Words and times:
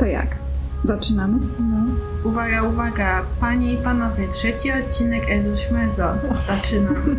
To 0.00 0.06
jak? 0.06 0.36
Zaczynamy? 0.84 1.40
No. 1.58 1.94
Uwaga, 2.30 2.62
uwaga, 2.62 3.24
panie 3.40 3.72
i 3.72 3.76
panowie, 3.76 4.28
trzeci 4.28 4.72
odcinek 4.72 5.30
Ezuś 5.30 5.70
Mezo. 5.70 6.14
Zaczynamy. 6.46 7.16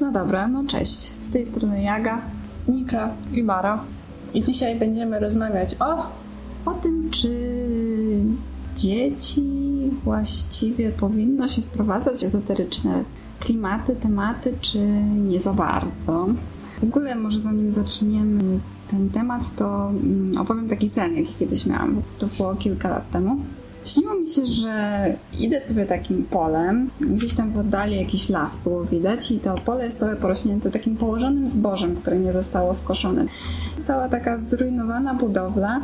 No 0.00 0.12
dobra, 0.12 0.48
no 0.48 0.64
cześć. 0.66 0.98
Z 0.98 1.30
tej 1.30 1.46
strony 1.46 1.82
Jaga. 1.82 2.20
Nika 2.68 3.10
i 3.32 3.42
Mara. 3.42 3.84
I 4.34 4.44
dzisiaj 4.44 4.78
będziemy 4.78 5.18
rozmawiać 5.20 5.76
o... 5.80 6.06
O 6.64 6.74
tym, 6.74 7.10
czy 7.10 7.30
dzieci 8.74 9.42
właściwie 10.04 10.90
powinno 10.90 11.48
się 11.48 11.62
wprowadzać 11.62 12.20
w 12.20 12.24
ezoteryczne 12.24 13.04
klimaty, 13.40 13.96
tematy, 13.96 14.54
czy 14.60 14.78
nie 15.28 15.40
za 15.40 15.52
bardzo. 15.52 16.28
W 16.80 16.84
ogóle 16.84 17.14
może 17.14 17.38
zanim 17.38 17.72
zaczniemy 17.72 18.60
ten 18.88 19.10
temat, 19.10 19.56
to 19.56 19.90
mm, 19.90 20.32
opowiem 20.40 20.68
taki 20.68 20.88
sen, 20.88 21.16
jaki 21.16 21.34
kiedyś 21.34 21.66
miałam. 21.66 22.02
To 22.18 22.26
było 22.26 22.54
kilka 22.54 22.88
lat 22.88 23.10
temu. 23.10 23.36
Śniło 23.84 24.14
mi 24.14 24.26
się, 24.26 24.46
że 24.46 25.04
idę 25.38 25.60
sobie 25.60 25.86
takim 25.86 26.24
polem, 26.24 26.90
gdzieś 27.00 27.34
tam 27.34 27.52
w 27.52 27.58
oddali 27.58 27.96
jakiś 27.96 28.28
las 28.28 28.56
było 28.56 28.84
widać 28.84 29.30
i 29.30 29.40
to 29.40 29.54
pole 29.54 29.84
jest 29.84 29.98
całe 29.98 30.16
porośnięte 30.16 30.70
takim 30.70 30.96
położonym 30.96 31.46
zbożem, 31.46 31.96
które 31.96 32.18
nie 32.18 32.32
zostało 32.32 32.74
skoszone. 32.74 33.26
Została 33.76 34.08
taka 34.08 34.36
zrujnowana 34.36 35.14
budowla 35.14 35.80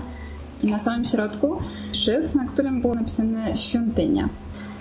i 0.62 0.66
na 0.66 0.78
samym 0.78 1.04
środku 1.04 1.56
szyld, 1.92 2.34
na 2.34 2.44
którym 2.44 2.80
było 2.80 2.94
napisane 2.94 3.54
świątynia. 3.54 4.28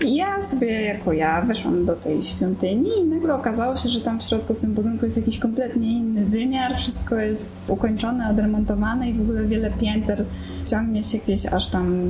I 0.00 0.16
ja 0.16 0.40
sobie 0.40 0.82
jako 0.82 1.12
ja 1.12 1.42
weszłam 1.42 1.84
do 1.84 1.96
tej 1.96 2.22
świątyni 2.22 2.90
i 3.00 3.04
nagle 3.04 3.34
okazało 3.34 3.76
się, 3.76 3.88
że 3.88 4.00
tam 4.00 4.20
w 4.20 4.22
środku 4.22 4.54
w 4.54 4.60
tym 4.60 4.74
budynku 4.74 5.04
jest 5.04 5.16
jakiś 5.16 5.38
kompletnie 5.38 5.92
inny 5.92 6.24
wymiar, 6.24 6.74
wszystko 6.74 7.16
jest 7.16 7.70
ukończone, 7.70 8.30
odremontowane 8.30 9.10
i 9.10 9.12
w 9.12 9.20
ogóle 9.20 9.44
wiele 9.44 9.70
pięter 9.70 10.24
ciągnie 10.66 11.02
się 11.02 11.18
gdzieś 11.18 11.46
aż 11.46 11.68
tam 11.68 12.06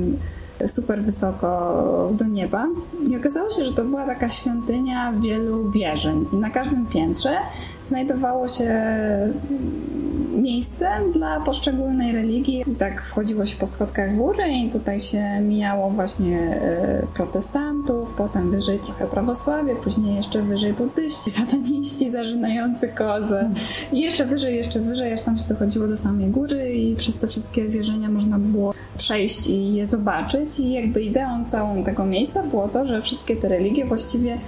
super 0.65 1.03
wysoko 1.03 2.11
do 2.17 2.25
nieba. 2.25 2.67
I 3.09 3.17
okazało 3.17 3.49
się, 3.49 3.63
że 3.63 3.73
to 3.73 3.85
była 3.85 4.05
taka 4.05 4.27
świątynia 4.27 5.13
wielu 5.23 5.71
wierzeń. 5.71 6.25
I 6.33 6.35
na 6.35 6.49
każdym 6.49 6.85
piętrze 6.85 7.37
znajdowało 7.85 8.47
się 8.47 8.73
miejsce 10.47 10.89
dla 11.13 11.39
poszczególnej 11.39 12.11
religii. 12.11 12.65
Tak 12.77 13.01
wchodziło 13.01 13.45
się 13.45 13.57
po 13.57 13.67
schodkach 13.67 14.15
góry 14.15 14.49
i 14.49 14.69
tutaj 14.69 14.99
się 14.99 15.39
mijało 15.41 15.89
właśnie 15.89 16.39
e, 16.39 17.07
protestantów, 17.13 18.13
potem 18.17 18.51
wyżej 18.51 18.79
trochę 18.79 19.07
prawosławie, 19.07 19.75
później 19.75 20.15
jeszcze 20.15 20.41
wyżej 20.41 20.73
buddyści, 20.73 21.29
sataniści 21.39 22.11
zażynający 22.11 22.87
kozę. 22.87 23.49
I 23.91 24.01
jeszcze 24.01 24.25
wyżej, 24.25 24.55
jeszcze 24.55 24.79
wyżej, 24.79 25.13
aż 25.13 25.21
tam 25.21 25.37
się 25.37 25.47
dochodziło 25.47 25.87
do 25.87 25.97
samej 25.97 26.27
góry 26.27 26.73
i 26.73 26.95
przez 26.95 27.15
te 27.15 27.27
wszystkie 27.27 27.67
wierzenia 27.67 28.09
można 28.09 28.39
było 28.39 28.73
przejść 28.97 29.47
i 29.47 29.73
je 29.73 29.85
zobaczyć. 29.85 30.59
I 30.59 30.71
jakby 30.71 31.01
ideą 31.01 31.45
całą 31.47 31.83
tego 31.83 32.05
miejsca 32.05 32.43
było 32.43 32.67
to, 32.67 32.85
że 32.85 33.01
wszystkie 33.01 33.35
te 33.35 33.47
religie 33.47 33.85
właściwie 33.85 34.39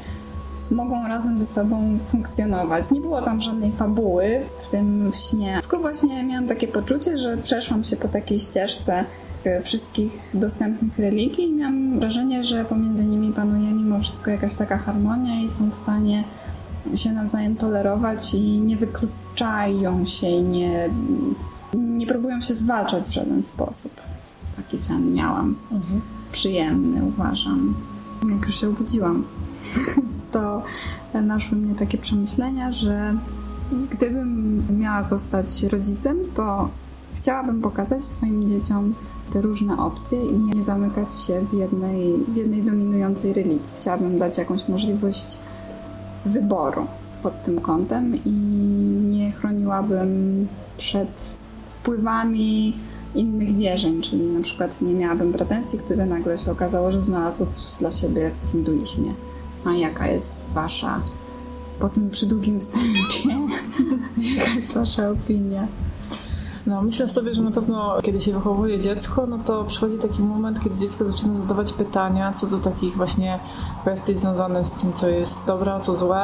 mogą 0.71 1.07
razem 1.07 1.37
ze 1.37 1.45
sobą 1.45 1.99
funkcjonować. 2.05 2.91
Nie 2.91 3.01
było 3.01 3.21
tam 3.21 3.41
żadnej 3.41 3.71
fabuły 3.71 4.41
w 4.57 4.69
tym 4.69 5.11
śnie, 5.13 5.57
tylko 5.61 5.79
właśnie 5.79 6.23
miałam 6.23 6.47
takie 6.47 6.67
poczucie, 6.67 7.17
że 7.17 7.37
przeszłam 7.37 7.83
się 7.83 7.97
po 7.97 8.07
takiej 8.07 8.39
ścieżce 8.39 9.05
e, 9.43 9.61
wszystkich 9.61 10.29
dostępnych 10.33 10.99
religii 10.99 11.49
i 11.49 11.53
miałam 11.53 11.99
wrażenie, 11.99 12.43
że 12.43 12.65
pomiędzy 12.65 13.05
nimi 13.05 13.33
panuje 13.33 13.71
mimo 13.71 13.99
wszystko 13.99 14.31
jakaś 14.31 14.55
taka 14.55 14.77
harmonia 14.77 15.41
i 15.41 15.49
są 15.49 15.69
w 15.69 15.73
stanie 15.73 16.23
się 16.95 17.11
nawzajem 17.11 17.55
tolerować 17.55 18.33
i 18.33 18.59
nie 18.59 18.77
wykluczają 18.77 20.05
się 20.05 20.27
i 20.27 20.43
nie, 20.43 20.89
nie 21.73 22.07
próbują 22.07 22.41
się 22.41 22.53
zwalczać 22.53 23.07
w 23.07 23.11
żaden 23.11 23.41
sposób. 23.41 24.01
Taki 24.55 24.77
sen 24.77 25.13
miałam. 25.13 25.55
Mhm. 25.71 26.01
Przyjemny, 26.31 27.03
uważam. 27.05 27.75
Jak 28.31 28.45
już 28.45 28.61
się 28.61 28.67
obudziłam, 28.67 29.23
to 30.31 30.63
naszły 31.13 31.57
mnie 31.57 31.75
takie 31.75 31.97
przemyślenia, 31.97 32.71
że 32.71 33.17
gdybym 33.91 34.63
miała 34.79 35.03
zostać 35.03 35.63
rodzicem, 35.63 36.17
to 36.33 36.69
chciałabym 37.13 37.61
pokazać 37.61 38.05
swoim 38.05 38.47
dzieciom 38.47 38.95
te 39.31 39.41
różne 39.41 39.77
opcje 39.77 40.25
i 40.25 40.39
nie 40.39 40.63
zamykać 40.63 41.15
się 41.15 41.45
w 41.51 41.53
jednej, 41.53 42.13
w 42.27 42.35
jednej 42.35 42.63
dominującej 42.63 43.33
religii. 43.33 43.69
Chciałabym 43.75 44.19
dać 44.19 44.37
jakąś 44.37 44.67
możliwość 44.67 45.39
wyboru 46.25 46.87
pod 47.23 47.43
tym 47.43 47.61
kątem 47.61 48.15
i 48.25 48.31
nie 49.11 49.31
chroniłabym 49.31 50.47
przed 50.77 51.37
wpływami 51.65 52.77
innych 53.15 53.55
wierzeń, 53.55 54.01
czyli 54.01 54.23
na 54.23 54.41
przykład 54.41 54.81
nie 54.81 54.93
miałabym 54.93 55.33
pretensji, 55.33 55.79
gdyby 55.85 56.05
nagle 56.05 56.37
się 56.37 56.51
okazało, 56.51 56.91
że 56.91 56.99
znalazło 56.99 57.45
coś 57.45 57.79
dla 57.79 57.91
siebie 57.91 58.31
w 58.43 58.51
hinduizmie. 58.51 59.13
A 59.65 59.71
jaka 59.71 60.07
jest 60.07 60.45
wasza, 60.53 61.01
po 61.79 61.89
tym 61.89 62.09
przydługim 62.09 62.59
wstępie, 62.59 63.29
jaka 64.35 64.51
jest 64.51 64.73
wasza 64.73 65.09
opinia? 65.09 65.67
No, 66.69 66.81
myślę 66.81 67.07
sobie, 67.07 67.33
że 67.33 67.41
na 67.41 67.51
pewno 67.51 68.01
kiedy 68.01 68.19
się 68.19 68.33
wychowuje 68.33 68.79
dziecko, 68.79 69.27
no 69.27 69.39
to 69.45 69.63
przychodzi 69.63 69.97
taki 69.97 70.23
moment, 70.23 70.63
kiedy 70.63 70.75
dziecko 70.75 71.05
zaczyna 71.05 71.39
zadawać 71.39 71.73
pytania 71.73 72.33
co 72.33 72.47
do 72.47 72.57
takich 72.57 72.95
właśnie 72.95 73.39
kwestii 73.81 74.15
związanych 74.15 74.67
z 74.67 74.71
tym, 74.71 74.93
co 74.93 75.09
jest 75.09 75.45
dobre, 75.45 75.73
a 75.73 75.79
co 75.79 75.95
złe, 75.95 76.21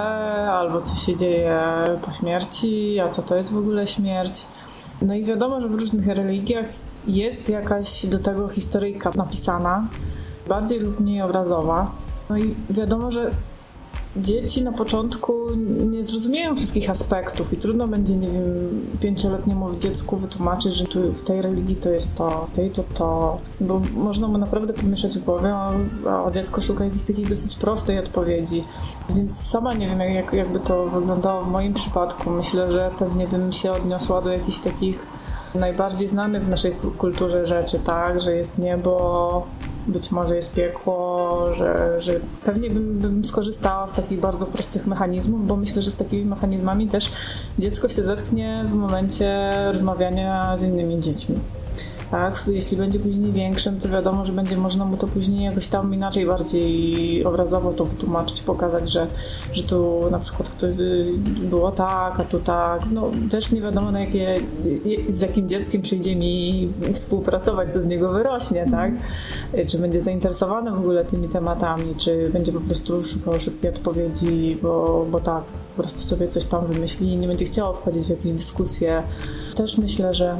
albo 0.51 0.81
co 0.81 0.95
się 0.95 1.15
dzieje 1.15 1.59
po 2.01 2.11
śmierci, 2.11 2.99
a 2.99 3.09
co 3.09 3.21
to 3.21 3.35
jest 3.35 3.53
w 3.53 3.57
ogóle 3.57 3.87
śmierć. 3.87 4.45
No 5.01 5.13
i 5.13 5.23
wiadomo, 5.23 5.61
że 5.61 5.69
w 5.69 5.73
różnych 5.73 6.07
religiach 6.07 6.65
jest 7.07 7.49
jakaś 7.49 8.05
do 8.05 8.19
tego 8.19 8.47
historyjka 8.47 9.11
napisana, 9.15 9.87
bardziej 10.47 10.79
lub 10.79 10.99
mniej 10.99 11.21
obrazowa. 11.21 11.91
No 12.29 12.37
i 12.37 12.55
wiadomo, 12.69 13.11
że 13.11 13.31
dzieci 14.17 14.63
na 14.63 14.71
początku 14.71 15.55
nie 15.89 16.03
zrozumieją 16.03 16.55
wszystkich 16.55 16.89
aspektów 16.89 17.53
i 17.53 17.57
trudno 17.57 17.87
będzie, 17.87 18.15
nie 18.15 18.31
wiem, 18.31 18.43
pięcioletniemu 18.99 19.79
dziecku 19.79 20.17
wytłumaczyć, 20.17 20.73
że 20.73 20.85
tu 20.85 21.11
w 21.11 21.23
tej 21.23 21.41
religii 21.41 21.75
to 21.75 21.89
jest 21.89 22.15
to, 22.15 22.47
w 22.51 22.55
tej 22.55 22.71
to 22.71 22.83
to, 22.93 23.37
bo 23.61 23.81
można 23.93 24.27
mu 24.27 24.37
naprawdę 24.37 24.73
pomieszać 24.73 25.17
w 25.17 25.23
głowie, 25.23 25.55
a, 25.55 26.31
dziecko 26.31 26.61
szuka 26.61 26.83
jakiejś 26.83 27.03
takiej 27.03 27.25
dosyć 27.25 27.55
prostej 27.55 27.99
odpowiedzi. 27.99 28.63
Więc 29.09 29.39
sama 29.39 29.73
nie 29.73 29.87
wiem, 29.87 29.99
jak, 29.99 30.33
jakby 30.33 30.59
to 30.59 30.85
wyglądało 30.85 31.43
w 31.43 31.47
moim 31.47 31.73
przypadku. 31.73 32.29
Myślę, 32.29 32.71
że 32.71 32.91
pewnie 32.99 33.27
bym 33.27 33.51
się 33.51 33.71
odniosła 33.71 34.21
do 34.21 34.29
jakichś 34.29 34.59
takich 34.59 35.05
najbardziej 35.55 36.07
znanych 36.07 36.45
w 36.45 36.49
naszej 36.49 36.75
kulturze 36.97 37.45
rzeczy, 37.45 37.79
tak, 37.79 38.19
że 38.19 38.33
jest 38.33 38.57
niebo, 38.57 39.47
być 39.87 40.11
może 40.11 40.35
jest 40.35 40.53
piekło, 40.53 41.45
że, 41.53 42.01
że 42.01 42.11
pewnie 42.43 42.69
bym, 42.69 42.99
bym 42.99 43.25
skorzystała 43.25 43.87
z 43.87 43.93
takich 43.93 44.19
bardzo 44.19 44.45
prostych 44.45 44.87
mechanizmów, 44.87 45.47
bo 45.47 45.55
myślę, 45.55 45.81
że 45.81 45.91
z 45.91 45.95
takimi 45.95 46.25
mechanizmami 46.25 46.87
też 46.87 47.11
dziecko 47.59 47.87
się 47.89 48.03
zetknie 48.03 48.65
w 48.69 48.73
momencie 48.73 49.51
rozmawiania 49.65 50.57
z 50.57 50.63
innymi 50.63 50.99
dziećmi 50.99 51.35
tak? 52.11 52.43
Jeśli 52.47 52.77
będzie 52.77 52.99
później 52.99 53.31
większy, 53.31 53.71
no 53.71 53.81
to 53.81 53.89
wiadomo, 53.89 54.25
że 54.25 54.33
będzie 54.33 54.57
można 54.57 54.85
mu 54.85 54.97
to 54.97 55.07
później 55.07 55.45
jakoś 55.45 55.67
tam 55.67 55.93
inaczej, 55.93 56.25
bardziej 56.25 57.25
obrazowo 57.25 57.73
to 57.73 57.85
wytłumaczyć, 57.85 58.41
pokazać, 58.41 58.91
że, 58.91 59.07
że 59.51 59.63
tu 59.63 60.09
na 60.11 60.19
przykład 60.19 60.49
ktoś 60.49 60.79
y, 60.79 61.13
było 61.49 61.71
tak, 61.71 62.19
a 62.19 62.23
tu 62.23 62.39
tak. 62.39 62.81
No 62.91 63.09
też 63.31 63.51
nie 63.51 63.61
wiadomo 63.61 63.91
na 63.91 63.99
jakie, 63.99 64.35
z 65.07 65.21
jakim 65.21 65.49
dzieckiem 65.49 65.81
przyjdzie 65.81 66.15
mi 66.15 66.73
współpracować, 66.93 67.73
co 67.73 67.81
z 67.81 67.85
niego 67.85 68.11
wyrośnie, 68.11 68.65
tak? 68.71 68.91
Czy 69.67 69.77
będzie 69.77 70.01
zainteresowany 70.01 70.71
w 70.71 70.79
ogóle 70.79 71.05
tymi 71.05 71.29
tematami, 71.29 71.95
czy 71.95 72.29
będzie 72.29 72.51
po 72.51 72.61
prostu 72.61 73.05
szukał 73.05 73.39
szybkiej 73.39 73.69
odpowiedzi, 73.69 74.57
bo, 74.61 75.05
bo 75.11 75.19
tak, 75.19 75.43
po 75.75 75.83
prostu 75.83 76.01
sobie 76.01 76.27
coś 76.27 76.45
tam 76.45 76.67
wymyśli 76.67 77.13
i 77.13 77.17
nie 77.17 77.27
będzie 77.27 77.45
chciało 77.45 77.73
wchodzić 77.73 78.05
w 78.05 78.09
jakieś 78.09 78.31
dyskusje. 78.31 79.03
Też 79.55 79.77
myślę, 79.77 80.13
że 80.13 80.37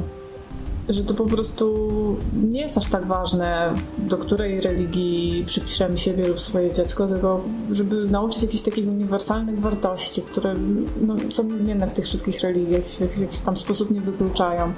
że 0.88 1.04
to 1.04 1.14
po 1.14 1.24
prostu 1.24 1.86
nie 2.32 2.60
jest 2.60 2.78
aż 2.78 2.86
tak 2.86 3.06
ważne, 3.06 3.74
do 3.98 4.16
której 4.16 4.60
religii 4.60 5.44
przypiszemy 5.46 5.98
siebie 5.98 6.28
lub 6.28 6.40
swoje 6.40 6.72
dziecko, 6.72 7.06
tylko 7.06 7.40
żeby 7.70 8.04
nauczyć 8.04 8.42
jakichś 8.42 8.62
takich 8.62 8.88
uniwersalnych 8.88 9.60
wartości, 9.60 10.22
które 10.22 10.54
no, 11.00 11.16
są 11.30 11.44
niezmienne 11.44 11.86
w 11.86 11.92
tych 11.92 12.04
wszystkich 12.04 12.40
religiach, 12.40 12.82
w 12.82 13.20
jakiś 13.20 13.38
tam 13.38 13.56
sposób 13.56 13.90
nie 13.90 14.00
wykluczają. 14.00 14.72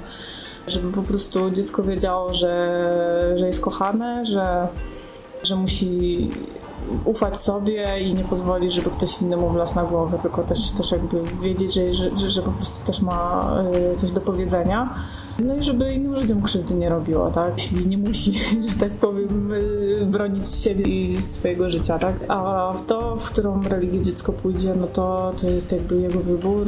Żeby 0.67 0.91
po 0.91 1.01
prostu 1.01 1.51
dziecko 1.51 1.83
wiedziało, 1.83 2.33
że, 2.33 3.33
że 3.35 3.47
jest 3.47 3.61
kochane, 3.61 4.25
że, 4.25 4.67
że 5.43 5.55
musi 5.55 6.29
ufać 7.05 7.39
sobie 7.39 7.99
i 7.99 8.13
nie 8.13 8.23
pozwolić, 8.23 8.73
żeby 8.73 8.89
ktoś 8.89 9.21
inny 9.21 9.37
mu 9.37 9.49
wlazł 9.49 9.75
na 9.75 9.83
głowę, 9.83 10.17
tylko 10.21 10.43
też, 10.43 10.71
też 10.71 10.91
jakby 10.91 11.23
wiedzieć, 11.41 11.73
że, 11.73 12.17
że, 12.17 12.29
że 12.29 12.41
po 12.41 12.51
prostu 12.51 12.85
też 12.85 13.01
ma 13.01 13.53
e, 13.91 13.95
coś 13.95 14.11
do 14.11 14.21
powiedzenia. 14.21 14.95
No 15.45 15.55
i 15.55 15.63
żeby 15.63 15.93
innym 15.93 16.13
ludziom 16.13 16.41
krzywdy 16.41 16.73
nie 16.73 16.89
robiło, 16.89 17.31
tak? 17.31 17.53
Jeśli 17.57 17.87
nie 17.87 17.97
musi, 17.97 18.33
że 18.69 18.75
tak 18.79 18.91
powiem, 18.91 19.53
y, 19.53 20.07
bronić 20.11 20.49
siebie 20.49 20.83
i 20.85 21.21
swojego 21.21 21.69
życia, 21.69 21.99
tak? 21.99 22.15
A 22.27 22.73
w 22.73 22.85
to, 22.85 23.15
w 23.15 23.31
którą 23.31 23.61
religię 23.61 24.01
dziecko 24.01 24.33
pójdzie, 24.33 24.75
no 24.75 24.87
to, 24.87 25.33
to 25.41 25.49
jest 25.49 25.71
jakby 25.71 26.01
jego 26.01 26.19
wybór. 26.19 26.67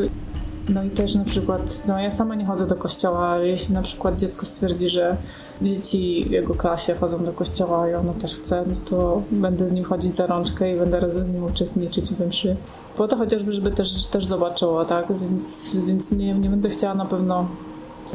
No 0.70 0.84
i 0.84 0.90
też 0.90 1.16
na 1.16 1.24
przykład, 1.24 1.84
no 1.88 2.00
ja 2.00 2.12
sama 2.12 2.36
nie 2.36 2.46
chodzę 2.46 2.68
do 2.68 2.76
kościoła, 2.76 3.38
jeśli 3.38 3.74
na 3.74 3.82
przykład 3.82 4.20
dziecko 4.20 4.46
stwierdzi, 4.46 4.90
że 4.90 5.18
dzieci 5.62 6.26
w 6.28 6.32
jego 6.32 6.56
klasie 6.56 6.96
chodzą 6.96 7.26
do 7.26 7.34
kościoła 7.34 7.90
i 7.90 7.94
ono 7.94 8.14
też 8.14 8.36
chce, 8.36 8.64
no 8.68 8.74
to 8.90 9.22
będę 9.32 9.68
z 9.68 9.72
nim 9.72 9.84
chodzić 9.84 10.16
za 10.16 10.28
rączkę 10.28 10.76
i 10.76 10.80
będę 10.80 11.00
razem 11.00 11.24
z 11.24 11.30
nim 11.30 11.44
uczestniczyć 11.44 12.10
w 12.10 12.28
mszy. 12.28 12.56
Po 12.96 13.08
to 13.08 13.18
chociażby, 13.18 13.54
żeby 13.54 13.72
też, 13.72 14.06
też 14.06 14.26
zobaczyło, 14.26 14.86
tak? 14.86 15.20
Więc, 15.20 15.78
więc 15.88 16.12
nie, 16.12 16.34
nie 16.34 16.50
będę 16.50 16.70
chciała 16.70 16.94
na 16.94 17.06
pewno 17.06 17.48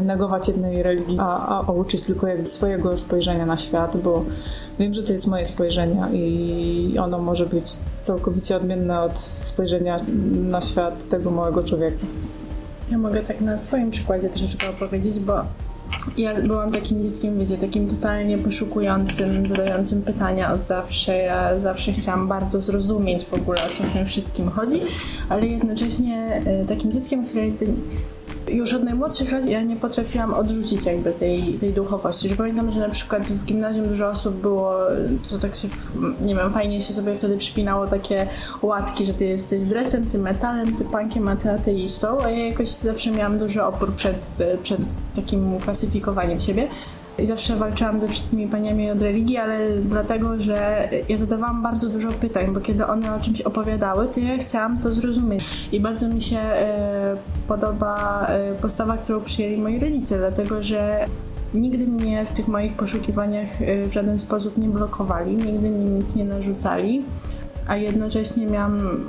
negować 0.02 0.48
jednej 0.48 0.82
religii, 0.82 1.16
a, 1.20 1.66
a 1.66 1.72
uczyć 1.72 2.02
tylko 2.02 2.26
jakby 2.26 2.46
swojego 2.46 2.96
spojrzenia 2.96 3.46
na 3.46 3.56
świat, 3.56 3.96
bo 3.96 4.25
wiem, 4.78 4.94
że 4.94 5.02
to 5.02 5.12
jest 5.12 5.26
moje 5.26 5.46
spojrzenie 5.46 6.00
i 6.12 6.98
ono 6.98 7.19
może 7.19 7.46
być 7.46 7.64
całkowicie 8.00 8.56
odmienne 8.56 9.00
od 9.00 9.19
spojrzenia 9.19 9.96
na 10.32 10.60
świat 10.60 11.08
tego 11.08 11.31
małego 11.31 11.62
człowieka. 11.62 12.06
Ja 12.90 12.98
mogę 12.98 13.20
tak 13.20 13.40
na 13.40 13.58
swoim 13.58 13.90
przykładzie 13.90 14.28
troszeczkę 14.28 14.70
opowiedzieć, 14.70 15.19
bo 15.19 15.34
ja 16.16 16.43
byłam 16.43 16.72
takim 16.72 17.02
dzieckiem, 17.02 17.38
wiecie, 17.38 17.56
takim 17.56 17.88
totalnie 17.88 18.38
poszukującym, 18.38 19.46
zadającym 19.46 20.02
pytania 20.02 20.52
od 20.52 20.62
zawsze. 20.62 21.16
Ja 21.16 21.60
zawsze 21.60 21.93
chciałam 21.93 22.28
bardzo 22.28 22.60
zrozumieć 22.60 23.25
w 23.25 23.34
ogóle, 23.34 23.64
o 23.64 23.69
co 23.69 23.84
w 23.84 23.93
tym 23.93 24.06
wszystkim 24.06 24.50
chodzi, 24.50 24.81
ale 25.28 25.46
jednocześnie 25.46 26.43
e, 26.46 26.64
takim 26.64 26.93
dzieckiem, 26.93 27.26
które 27.26 27.43
już 28.48 28.75
od 28.75 28.84
najmłodszych 28.84 29.32
lat 29.32 29.44
ja 29.44 29.62
nie 29.62 29.76
potrafiłam 29.76 30.34
odrzucić 30.34 30.87
jakby 30.87 31.12
tej, 31.12 31.54
tej 31.54 31.72
duchowości. 31.72 32.28
Że 32.28 32.37
pamiętam, 32.37 32.70
że 32.70 32.81
na 32.81 32.88
przykład 32.88 33.26
w 33.26 33.44
gimnazjum 33.44 33.88
dużo 33.88 34.06
osób 34.06 34.34
było, 34.34 34.75
to 35.31 35.38
tak 35.38 35.56
się, 35.56 35.69
nie 36.20 36.34
wiem, 36.34 36.52
fajnie 36.52 36.81
się 36.81 36.93
sobie 36.93 37.16
wtedy 37.16 37.37
przypinało 37.37 37.87
takie 37.87 38.26
łatki, 38.62 39.06
że 39.06 39.14
ty 39.14 39.25
jesteś 39.25 39.62
dresem, 39.62 40.06
ty 40.06 40.19
metalem, 40.19 40.76
ty 40.76 40.84
punkiem, 40.84 41.28
a 41.28 41.37
ty 41.37 41.50
ateistą, 41.50 42.20
a 42.25 42.31
ja 42.31 42.46
jakoś 42.46 42.69
zawsze 42.69 43.10
miałam 43.10 43.38
duży 43.38 43.64
opór 43.64 43.93
przed, 43.93 44.34
przed 44.62 44.81
takim 45.16 45.58
klasyfikowaniem 45.58 46.40
siebie. 46.40 46.69
I 47.18 47.26
zawsze 47.26 47.56
walczyłam 47.56 48.00
ze 48.00 48.08
wszystkimi 48.08 48.48
paniami 48.48 48.90
od 48.90 49.02
religii, 49.02 49.36
ale 49.36 49.58
dlatego, 49.82 50.40
że 50.40 50.88
ja 51.08 51.16
zadawałam 51.16 51.62
bardzo 51.62 51.88
dużo 51.88 52.08
pytań, 52.08 52.54
bo 52.54 52.60
kiedy 52.60 52.86
one 52.86 53.14
o 53.14 53.20
czymś 53.20 53.40
opowiadały, 53.40 54.06
to 54.06 54.20
ja 54.20 54.38
chciałam 54.38 54.78
to 54.78 54.94
zrozumieć. 54.94 55.44
I 55.72 55.80
bardzo 55.80 56.08
mi 56.08 56.20
się 56.20 56.38
e, 56.38 57.16
podoba 57.48 58.26
e, 58.26 58.54
postawa, 58.54 58.96
którą 58.96 59.20
przyjęli 59.20 59.56
moi 59.56 59.78
rodzice, 59.78 60.18
dlatego 60.18 60.62
że 60.62 61.06
nigdy 61.54 61.86
mnie 61.86 62.24
w 62.24 62.32
tych 62.32 62.48
moich 62.48 62.72
poszukiwaniach 62.72 63.62
e, 63.62 63.86
w 63.86 63.92
żaden 63.92 64.19
sposób 64.19 64.58
nie 64.58 64.69
blokowali, 64.69 65.36
nigdy 65.36 65.70
mi 65.70 65.84
nic 65.84 66.14
nie 66.14 66.24
narzucali, 66.24 67.02
a 67.66 67.76
jednocześnie 67.76 68.46
miałam 68.46 69.04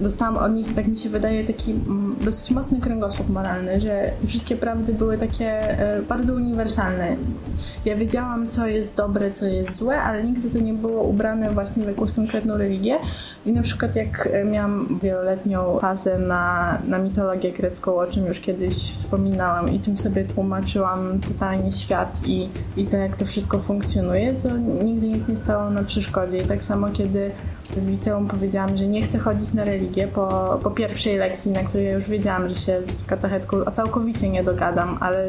dostałam 0.00 0.36
od 0.36 0.54
nich, 0.54 0.74
tak 0.74 0.86
mi 0.86 0.96
się 0.96 1.08
wydaje, 1.08 1.44
taki 1.44 1.70
mm, 1.70 2.16
dosyć 2.20 2.50
mocny 2.50 2.80
kręgosłup 2.80 3.28
moralny, 3.28 3.80
że 3.80 4.10
te 4.20 4.26
wszystkie 4.26 4.56
prawdy 4.56 4.94
były 4.94 5.18
takie 5.18 5.78
e, 5.78 6.02
bardzo 6.02 6.34
uniwersalne. 6.34 7.16
Ja 7.84 7.96
wiedziałam, 7.96 8.48
co 8.48 8.66
jest 8.66 8.96
dobre, 8.96 9.30
co 9.30 9.46
jest 9.46 9.76
złe, 9.76 10.02
ale 10.02 10.24
nigdy 10.24 10.50
to 10.50 10.58
nie 10.58 10.74
było 10.74 11.02
ubrane 11.02 11.50
właśnie 11.50 11.84
w 11.84 11.88
jakąś 11.88 12.12
konkretną 12.12 12.56
religię. 12.56 12.98
I 13.48 13.52
na 13.52 13.62
przykład 13.62 13.96
jak 13.96 14.28
e, 14.32 14.44
miałam 14.44 14.98
wieloletnią 15.02 15.78
fazę 15.78 16.18
na, 16.18 16.78
na 16.86 16.98
mitologię 16.98 17.52
grecką, 17.52 17.96
o 17.96 18.06
czym 18.06 18.26
już 18.26 18.40
kiedyś 18.40 18.74
wspominałam 18.74 19.72
i 19.72 19.78
tym 19.78 19.96
sobie 19.96 20.24
tłumaczyłam 20.24 21.20
totalnie 21.20 21.72
świat 21.72 22.20
i, 22.26 22.48
i 22.76 22.86
to, 22.86 22.96
jak 22.96 23.16
to 23.16 23.24
wszystko 23.26 23.58
funkcjonuje, 23.58 24.34
to 24.34 24.56
nigdy 24.84 25.06
nic 25.06 25.28
nie 25.28 25.36
stało 25.36 25.70
na 25.70 25.82
przeszkodzie. 25.82 26.36
I 26.36 26.46
tak 26.46 26.62
samo, 26.62 26.88
kiedy 26.90 27.30
w 27.76 27.88
liceum 27.88 28.28
powiedziałam, 28.28 28.76
że 28.76 28.86
nie 28.86 29.02
chcę 29.02 29.18
chodzić 29.18 29.54
na 29.54 29.64
religię 29.64 30.08
po, 30.08 30.58
po 30.62 30.70
pierwszej 30.70 31.16
lekcji, 31.16 31.50
na 31.50 31.62
której 31.62 31.92
już 31.92 32.08
wiedziałam, 32.08 32.48
że 32.48 32.54
się 32.54 32.84
z 32.84 33.04
katechetką 33.04 33.64
całkowicie 33.64 34.28
nie 34.28 34.44
dogadam, 34.44 34.98
ale 35.00 35.28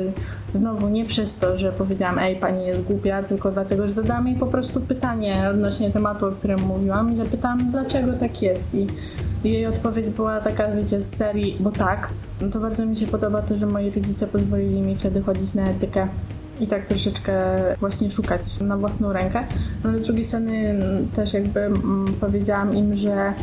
znowu 0.54 0.90
nie 0.90 1.06
przez 1.06 1.38
to, 1.38 1.58
że 1.58 1.72
powiedziałam, 1.72 2.20
ej, 2.20 2.36
pani 2.36 2.66
jest 2.66 2.84
głupia, 2.84 3.24
tylko 3.24 3.52
dlatego, 3.52 3.88
że 3.88 3.94
zadałam 3.94 4.28
jej 4.28 4.38
po 4.38 4.46
prostu 4.46 4.82
pytanie 4.82 5.48
odnośnie 5.52 5.92
tematu, 5.92 6.26
o 6.28 6.32
którym 6.32 6.60
mówiłam 6.60 7.12
i 7.12 7.16
zapytałam, 7.16 7.72
dlaczego 7.72 8.09
tak 8.14 8.42
jest 8.42 8.76
i 8.76 8.88
jej 9.44 9.68
odpowiedź 9.68 10.10
była 10.10 10.42
taka, 10.42 10.72
wiecie, 10.72 11.02
z 11.02 11.16
serii, 11.16 11.58
bo 11.60 11.72
tak. 11.72 12.10
No 12.42 12.50
to 12.50 12.60
bardzo 12.60 12.86
mi 12.86 12.98
się 12.98 13.08
podoba 13.08 13.42
to, 13.42 13.56
że 13.56 13.66
moi 13.66 13.92
rodzice 13.92 14.28
pozwolili 14.28 14.82
mi 14.82 14.96
wtedy 14.96 15.22
chodzić 15.22 15.54
na 15.54 15.70
etykę 15.70 16.08
i 16.60 16.68
tak 16.68 16.86
troszeczkę 16.86 17.42
właśnie 17.80 18.12
szukać 18.12 18.60
na 18.60 18.78
własną 18.78 19.14
rękę. 19.14 19.44
No 19.84 19.90
ale 19.90 20.02
z 20.02 20.06
drugiej 20.06 20.26
strony 20.26 20.80
też 21.14 21.34
jakby 21.34 21.60
mm, 21.60 22.06
powiedziałam 22.20 22.78
im, 22.78 22.98
że 22.98 23.34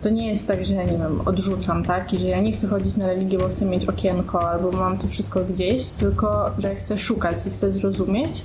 to 0.00 0.10
nie 0.10 0.28
jest 0.28 0.48
tak, 0.48 0.64
że 0.64 0.74
ja 0.74 0.84
nie 0.84 0.98
wiem, 0.98 1.20
odrzucam, 1.24 1.84
tak? 1.84 2.14
I 2.14 2.18
że 2.18 2.26
ja 2.26 2.40
nie 2.40 2.52
chcę 2.52 2.68
chodzić 2.68 2.96
na 2.96 3.06
religię, 3.06 3.38
bo 3.38 3.48
chcę 3.48 3.64
mieć 3.64 3.86
okienko 3.86 4.50
albo 4.50 4.72
mam 4.72 4.98
to 4.98 5.08
wszystko 5.08 5.40
gdzieś, 5.44 5.88
tylko 5.88 6.50
że 6.58 6.74
chcę 6.74 6.96
szukać 6.96 7.46
i 7.46 7.50
chcę 7.50 7.72
zrozumieć. 7.72 8.44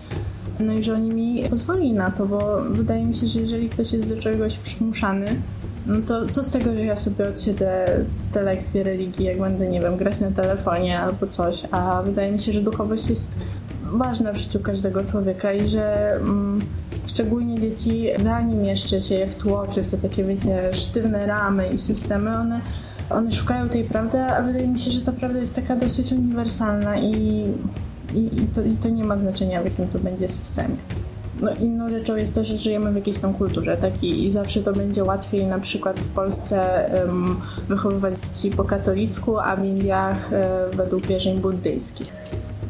No 0.59 0.73
i 0.73 0.83
że 0.83 0.93
oni 0.93 1.09
mi 1.09 1.49
pozwolili 1.49 1.93
na 1.93 2.11
to, 2.11 2.25
bo 2.25 2.61
wydaje 2.69 3.05
mi 3.05 3.15
się, 3.15 3.27
że 3.27 3.39
jeżeli 3.39 3.69
ktoś 3.69 3.93
jest 3.93 4.09
do 4.09 4.21
czegoś 4.21 4.57
przymuszany, 4.57 5.25
no 5.91 6.01
to 6.07 6.25
co 6.25 6.43
z 6.43 6.51
tego, 6.51 6.73
że 6.73 6.85
ja 6.85 6.95
sobie 6.95 7.29
odsiedzę 7.29 7.85
te 8.31 8.41
lekcje 8.41 8.83
religii, 8.83 9.25
jak 9.25 9.39
będę, 9.39 9.67
nie 9.67 9.81
wiem, 9.81 9.97
grać 9.97 10.19
na 10.19 10.31
telefonie 10.31 10.99
albo 10.99 11.27
coś, 11.27 11.63
a 11.71 12.01
wydaje 12.01 12.31
mi 12.31 12.39
się, 12.39 12.51
że 12.51 12.61
duchowość 12.61 13.09
jest 13.09 13.35
ważne 13.83 14.33
w 14.33 14.37
życiu 14.37 14.59
każdego 14.59 15.03
człowieka 15.03 15.53
i 15.53 15.67
że 15.67 16.15
mm, 16.15 16.59
szczególnie 17.05 17.59
dzieci, 17.59 18.07
zanim 18.19 18.65
jeszcze 18.65 19.01
się 19.01 19.15
je 19.15 19.27
wtłoczy 19.27 19.83
w 19.83 19.91
te 19.91 19.97
takie, 19.97 20.23
wiecie, 20.23 20.69
sztywne 20.73 21.25
ramy 21.25 21.69
i 21.73 21.77
systemy, 21.77 22.37
one, 22.37 22.61
one 23.09 23.31
szukają 23.31 23.69
tej 23.69 23.83
prawdy, 23.83 24.21
a 24.21 24.41
wydaje 24.41 24.67
mi 24.67 24.79
się, 24.79 24.91
że 24.91 25.01
ta 25.01 25.11
prawda 25.11 25.39
jest 25.39 25.55
taka 25.55 25.75
dosyć 25.75 26.11
uniwersalna 26.11 26.99
i, 26.99 27.15
i, 28.13 28.41
i, 28.41 28.47
to, 28.55 28.61
i 28.61 28.75
to 28.75 28.89
nie 28.89 29.03
ma 29.03 29.17
znaczenia, 29.17 29.61
w 29.61 29.65
jakim 29.65 29.87
to 29.87 29.99
będzie 29.99 30.27
systemie. 30.27 30.77
No, 31.41 31.51
inną 31.61 31.89
rzeczą 31.89 32.15
jest 32.15 32.35
to, 32.35 32.43
że 32.43 32.57
żyjemy 32.57 32.91
w 32.91 32.95
jakiejś 32.95 33.19
tam 33.19 33.33
kulturze, 33.33 33.77
tak? 33.77 34.03
I, 34.03 34.25
i 34.25 34.31
zawsze 34.31 34.61
to 34.61 34.73
będzie 34.73 35.03
łatwiej 35.03 35.45
na 35.45 35.59
przykład 35.59 35.99
w 35.99 36.07
Polsce 36.07 36.89
um, 37.05 37.37
wychowywać 37.69 38.19
dzieci 38.19 38.57
po 38.57 38.63
katolicku, 38.63 39.39
a 39.39 39.55
w 39.55 39.65
Indiach 39.65 40.31
um, 40.31 40.41
według 40.77 41.07
wierzeń 41.07 41.39
buddyjskich 41.39 42.13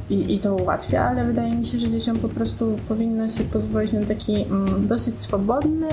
i, 0.09 0.35
i 0.35 0.39
to 0.39 0.55
ułatwia, 0.55 1.09
ale 1.09 1.25
wydaje 1.25 1.55
mi 1.55 1.65
się, 1.65 1.79
że 1.79 1.89
dzieciom 1.89 2.19
po 2.19 2.29
prostu 2.29 2.77
powinno 2.87 3.29
się 3.29 3.43
pozwolić 3.43 3.93
na 3.93 4.05
taki 4.05 4.41
mm, 4.41 4.87
dosyć 4.87 5.19
swobodny, 5.19 5.87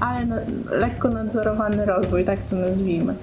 ale 0.00 0.26
na, 0.26 0.36
lekko 0.70 1.08
nadzorowany 1.08 1.86
rozwój, 1.86 2.24
tak 2.24 2.42
to 2.50 2.56
nazwijmy. 2.56 3.14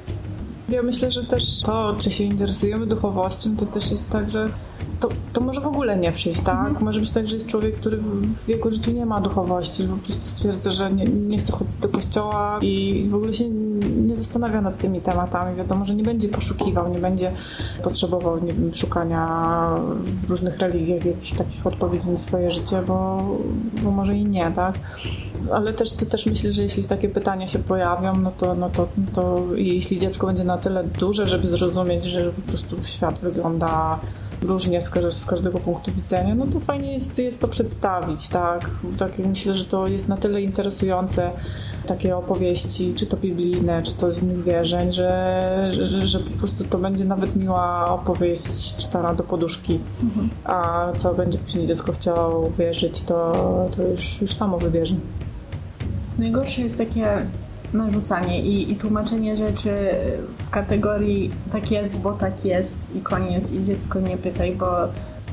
Ja 0.70 0.84
myślę, 0.84 1.12
że 1.12 1.24
też 1.24 1.62
to, 1.62 1.96
czy 2.00 2.12
się 2.12 2.24
interesujemy 2.24 2.86
duchowością, 2.86 3.58
to 3.58 3.66
też 3.66 3.92
jest 3.92 4.10
tak, 4.10 4.30
że 4.30 4.50
to, 5.02 5.10
to 5.34 5.42
może 5.42 5.62
w 5.62 5.68
ogóle 5.68 5.98
nie 5.98 6.12
przyjść, 6.12 6.42
tak? 6.42 6.68
Mhm. 6.68 6.86
Może 6.86 7.00
być 7.00 7.12
tak, 7.12 7.28
że 7.28 7.36
jest 7.36 7.48
człowiek, 7.48 7.76
który 7.76 7.98
w 8.46 8.50
jego 8.50 8.70
życiu 8.70 8.92
nie 8.92 9.06
ma 9.06 9.22
duchowości, 9.22 9.84
że 9.84 9.90
po 9.90 9.98
prostu 9.98 10.22
stwierdza, 10.22 10.72
że 10.72 10.94
nie, 10.94 11.04
nie 11.04 11.38
chce 11.38 11.54
chodzić 11.54 11.76
do 11.76 11.90
kościoła 11.90 12.60
i 12.62 13.06
w 13.10 13.16
ogóle 13.16 13.34
się 13.34 13.50
nie 13.82 14.16
zastanawia 14.16 14.62
nad 14.62 14.78
tymi 14.78 15.02
tematami. 15.02 15.58
Wiadomo, 15.58 15.86
że 15.86 15.96
nie 15.96 16.04
będzie 16.04 16.28
poszukiwał, 16.28 16.90
nie 16.94 17.00
będzie 17.00 17.32
potrzebował 17.84 18.44
nie 18.44 18.54
wiem, 18.54 18.74
szukania 18.74 19.28
w 20.04 20.30
różnych 20.30 20.60
religiach 20.60 21.06
jakichś 21.06 21.34
takich 21.34 21.68
odpowiedzi 21.68 22.10
na 22.10 22.18
swoje 22.18 22.52
życie, 22.52 22.82
bo, 22.88 23.24
bo 23.84 23.92
może 23.92 24.16
i 24.16 24.26
nie, 24.26 24.52
tak? 24.52 24.80
Ale 25.54 25.74
też, 25.74 25.94
też 25.94 26.26
myślę, 26.26 26.52
że 26.52 26.64
jeśli 26.64 26.84
takie 26.84 27.10
pytania 27.10 27.48
się 27.48 27.60
pojawią, 27.60 28.18
no 28.18 28.32
to, 28.32 28.56
no 28.56 28.70
to, 28.70 28.88
to 29.14 29.44
jeśli 29.56 30.00
dziecko 30.00 30.28
będzie 30.28 30.44
na 30.44 30.58
tyle 30.58 30.84
duże, 30.84 31.28
żeby 31.28 31.48
zrozumieć, 31.48 32.04
że 32.04 32.32
po 32.32 32.42
prostu 32.42 32.76
świat 32.84 33.20
wygląda 33.20 34.00
różnie 34.42 34.82
z, 34.82 34.92
z 35.14 35.26
każdego 35.26 35.60
punktu 35.60 35.92
widzenia, 35.92 36.36
no 36.36 36.48
to 36.48 36.60
fajnie 36.60 36.94
jest, 36.94 37.20
jest 37.20 37.42
to 37.42 37.48
przedstawić, 37.48 38.28
tak? 38.28 38.70
tak? 38.98 39.20
Myślę, 39.20 39.54
że 39.54 39.66
to 39.66 39.88
jest 39.88 40.08
na 40.08 40.18
tyle 40.18 40.42
interesujące, 40.42 41.32
takie 41.86 42.18
opowieści, 42.18 42.94
czy 42.94 43.06
to 43.06 43.18
biblijne, 43.18 43.84
czy 43.84 43.94
to 43.94 44.12
z 44.12 44.24
innych 44.24 44.44
wierzeń, 44.44 44.92
że, 44.92 45.72
że, 45.88 46.08
że 46.08 46.20
po 46.20 46.32
prostu 46.32 46.64
to 46.64 46.78
będzie 46.78 47.06
nawet 47.06 47.36
miła 47.36 47.90
opowieść 47.90 48.78
czytana 48.78 49.14
do 49.14 49.24
poduszki, 49.24 49.80
mhm. 50.04 50.30
a 50.44 50.88
co 50.98 51.14
będzie 51.14 51.38
później 51.38 51.68
dziecko 51.68 51.92
chciało 51.92 52.50
wierzyć, 52.50 53.04
to, 53.04 53.32
to 53.76 53.84
już, 53.84 54.22
już 54.22 54.34
samo 54.34 54.58
wybierze. 54.58 54.96
Najgorsze 56.20 56.62
jest 56.62 56.78
takie 56.78 57.26
narzucanie 57.74 58.42
i, 58.42 58.72
i 58.72 58.76
tłumaczenie 58.76 59.38
rzeczy 59.38 59.72
w 60.38 60.50
kategorii 60.50 61.32
tak 61.52 61.72
jest, 61.72 61.98
bo 61.98 62.12
tak 62.14 62.46
jest 62.46 62.78
i 62.96 63.02
koniec 63.02 63.52
i 63.52 63.64
dziecko 63.64 64.00
nie 64.00 64.18
pytaj, 64.18 64.56
bo 64.56 64.68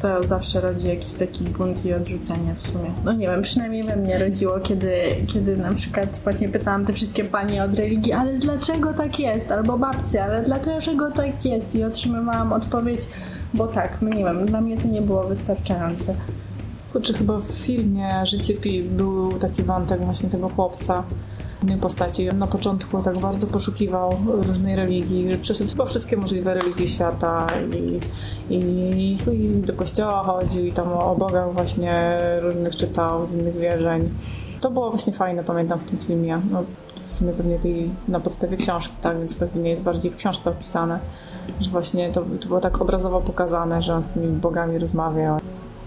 to 0.00 0.22
zawsze 0.22 0.60
rodzi 0.60 0.88
jakiś 0.88 1.14
taki 1.14 1.44
bunt 1.44 1.84
i 1.84 1.94
odrzucenie 1.94 2.54
w 2.54 2.66
sumie. 2.66 2.90
No 3.04 3.12
nie 3.12 3.26
wiem, 3.26 3.42
przynajmniej 3.42 3.82
we 3.82 3.96
mnie 3.96 4.18
rodziło, 4.18 4.60
kiedy, 4.60 4.92
kiedy 5.26 5.56
na 5.56 5.72
przykład 5.74 6.20
właśnie 6.24 6.48
pytałam 6.48 6.84
te 6.84 6.92
wszystkie 6.92 7.24
panie 7.24 7.64
od 7.64 7.74
religii, 7.74 8.12
ale 8.12 8.38
dlaczego 8.38 8.92
tak 8.92 9.18
jest? 9.18 9.50
Albo 9.50 9.78
babcie, 9.78 10.24
ale 10.24 10.42
dlaczego 10.42 11.10
tak 11.10 11.44
jest? 11.44 11.74
I 11.74 11.84
otrzymywałam 11.84 12.52
odpowiedź, 12.52 13.00
bo 13.54 13.66
tak, 13.66 13.98
no 14.02 14.08
nie 14.10 14.24
wiem, 14.24 14.46
dla 14.46 14.60
mnie 14.60 14.76
to 14.76 14.88
nie 14.88 15.02
było 15.02 15.24
wystarczające. 15.24 16.14
Kurczę, 16.92 17.12
chyba 17.12 17.38
w 17.38 17.44
filmie 17.44 18.26
Życie 18.26 18.54
Pi 18.54 18.82
był 18.82 19.32
taki 19.32 19.62
wątek 19.62 20.00
właśnie 20.00 20.28
tego 20.28 20.48
chłopca, 20.48 21.02
postaci. 21.80 22.28
Na 22.28 22.46
początku 22.46 23.02
tak 23.02 23.18
bardzo 23.18 23.46
poszukiwał 23.46 24.16
różnej 24.26 24.76
religii, 24.76 25.32
że 25.32 25.38
przeszedł 25.38 25.76
po 25.76 25.84
wszystkie 25.84 26.16
możliwe 26.16 26.54
religie 26.54 26.88
świata 26.88 27.46
i, 27.76 28.00
i, 28.54 29.18
i 29.32 29.60
do 29.60 29.72
kościoła 29.72 30.24
chodził 30.24 30.66
i 30.66 30.72
tam 30.72 30.92
o 30.92 31.16
bogach 31.16 31.54
właśnie 31.54 32.18
różnych 32.40 32.76
czytał 32.76 33.24
z 33.24 33.34
innych 33.34 33.56
wierzeń. 33.56 34.10
To 34.60 34.70
było 34.70 34.90
właśnie 34.90 35.12
fajne, 35.12 35.44
pamiętam 35.44 35.78
w 35.78 35.84
tym 35.84 35.98
filmie. 35.98 36.40
No, 36.50 36.62
w 37.00 37.14
sumie 37.14 37.32
pewnie 37.32 37.58
tej, 37.58 37.90
na 38.08 38.20
podstawie 38.20 38.56
książki, 38.56 38.94
tak, 39.00 39.18
więc 39.18 39.34
pewnie 39.34 39.70
jest 39.70 39.82
bardziej 39.82 40.10
w 40.10 40.16
książce 40.16 40.50
opisane, 40.50 40.98
że 41.60 41.70
właśnie 41.70 42.10
to, 42.10 42.24
to 42.40 42.48
było 42.48 42.60
tak 42.60 42.80
obrazowo 42.80 43.20
pokazane, 43.20 43.82
że 43.82 43.94
on 43.94 44.02
z 44.02 44.08
tymi 44.08 44.28
bogami 44.28 44.78
rozmawiał. 44.78 45.38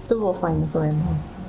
To 0.08 0.16
było 0.16 0.34
fajne, 0.34 0.68
pamiętam. 0.74 1.41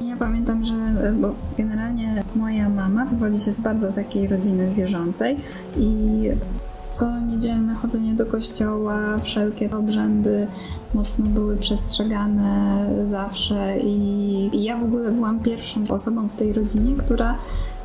Ja 0.00 0.16
pamiętam, 0.16 0.64
że 0.64 0.74
bo 1.20 1.34
generalnie 1.58 2.22
moja 2.36 2.68
mama 2.68 3.04
wywodzi 3.04 3.44
się 3.44 3.52
z 3.52 3.60
bardzo 3.60 3.92
takiej 3.92 4.28
rodziny 4.28 4.70
wierzącej 4.74 5.36
i 5.76 6.30
co 6.90 7.20
niedzielne 7.20 7.74
chodzenie 7.74 8.14
do 8.14 8.26
kościoła, 8.26 9.18
wszelkie 9.18 9.76
obrzędy 9.76 10.46
mocno 10.94 11.26
były 11.26 11.56
przestrzegane 11.56 12.86
zawsze 13.06 13.78
i, 13.78 14.50
i 14.52 14.64
ja 14.64 14.78
w 14.78 14.84
ogóle 14.84 15.10
byłam 15.10 15.40
pierwszą 15.40 15.80
osobą 15.88 16.28
w 16.28 16.36
tej 16.36 16.52
rodzinie, 16.52 16.96
która 16.96 17.38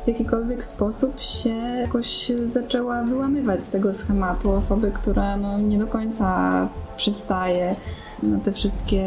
w 0.04 0.08
jakikolwiek 0.08 0.64
sposób 0.64 1.20
się 1.20 1.50
jakoś 1.80 2.32
zaczęła 2.44 3.02
wyłamywać 3.02 3.62
z 3.62 3.70
tego 3.70 3.92
schematu 3.92 4.52
osoby, 4.52 4.90
która 4.90 5.36
no, 5.36 5.58
nie 5.58 5.78
do 5.78 5.86
końca 5.86 6.68
przystaje 6.96 7.76
na 8.22 8.38
te 8.38 8.52
wszystkie 8.52 9.04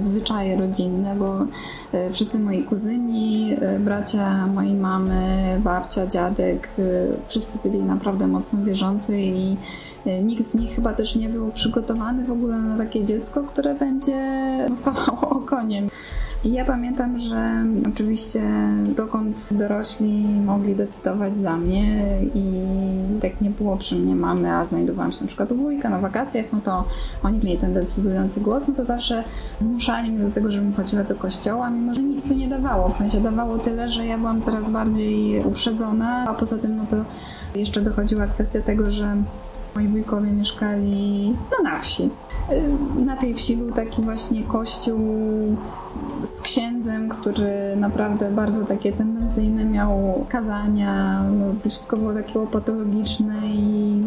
zwyczaje 0.00 0.56
rodzinne, 0.56 1.14
bo 1.14 1.46
e, 1.92 2.12
wszyscy 2.12 2.40
moi 2.40 2.62
kuzyni, 2.62 3.56
e, 3.60 3.78
bracia 3.78 4.46
mojej 4.46 4.74
mamy, 4.74 5.60
babcia, 5.64 6.06
dziadek, 6.06 6.68
e, 6.78 6.82
wszyscy 7.26 7.58
byli 7.62 7.78
naprawdę 7.82 8.26
mocno 8.26 8.64
wierzący 8.64 9.20
i 9.20 9.56
nikt 10.22 10.44
z 10.44 10.54
nich 10.54 10.70
chyba 10.70 10.92
też 10.92 11.16
nie 11.16 11.28
był 11.28 11.50
przygotowany 11.52 12.24
w 12.24 12.32
ogóle 12.32 12.58
na 12.58 12.78
takie 12.78 13.04
dziecko, 13.04 13.42
które 13.42 13.74
będzie 13.74 14.16
stawało 14.74 15.30
okoniem. 15.30 15.88
I 16.44 16.52
ja 16.52 16.64
pamiętam, 16.64 17.18
że 17.18 17.64
oczywiście 17.88 18.42
dokąd 18.96 19.48
dorośli 19.52 20.24
mogli 20.44 20.74
decydować 20.74 21.36
za 21.36 21.56
mnie 21.56 22.04
i 22.34 22.62
tak 23.20 23.40
nie 23.40 23.50
było 23.50 23.76
przy 23.76 23.96
mnie 23.96 24.14
mamy, 24.14 24.54
a 24.54 24.64
znajdowałam 24.64 25.12
się 25.12 25.20
na 25.20 25.26
przykład 25.26 25.52
u 25.52 25.56
wujka 25.56 25.90
na 25.90 25.98
wakacjach, 25.98 26.46
no 26.52 26.60
to 26.60 26.84
oni 27.22 27.38
mieli 27.38 27.58
ten 27.58 27.74
decydujący 27.74 28.40
głos, 28.40 28.68
no 28.68 28.74
to 28.74 28.84
zawsze 28.84 29.24
zmuszali 29.60 30.12
mnie 30.12 30.24
do 30.24 30.34
tego, 30.34 30.50
żebym 30.50 30.74
chodziła 30.74 31.04
do 31.04 31.14
kościoła, 31.14 31.70
mimo 31.70 31.94
że 31.94 32.02
nic 32.02 32.28
to 32.28 32.34
nie 32.34 32.48
dawało. 32.48 32.88
W 32.88 32.94
sensie 32.94 33.20
dawało 33.20 33.58
tyle, 33.58 33.88
że 33.88 34.06
ja 34.06 34.18
byłam 34.18 34.40
coraz 34.40 34.70
bardziej 34.70 35.44
uprzedzona, 35.44 36.24
a 36.28 36.34
poza 36.34 36.58
tym 36.58 36.76
no 36.76 36.86
to 36.86 36.96
jeszcze 37.54 37.80
dochodziła 37.80 38.26
kwestia 38.26 38.60
tego, 38.60 38.90
że 38.90 39.16
moi 39.78 39.88
wujkowie 39.88 40.32
mieszkali 40.32 41.34
no, 41.50 41.70
na 41.70 41.78
wsi. 41.78 42.10
Y, 42.52 43.04
na 43.04 43.16
tej 43.16 43.34
wsi 43.34 43.56
był 43.56 43.72
taki 43.72 44.02
właśnie 44.02 44.42
kościół 44.42 44.98
z 46.22 46.40
księdzem, 46.40 47.08
który 47.08 47.76
naprawdę 47.76 48.30
bardzo 48.30 48.64
takie 48.64 48.92
tendencyjne 48.92 49.64
miał 49.64 50.24
kazania, 50.28 51.24
no, 51.38 51.70
wszystko 51.70 51.96
było 51.96 52.12
takie 52.12 52.46
patologiczne 52.46 53.34
i 53.46 54.00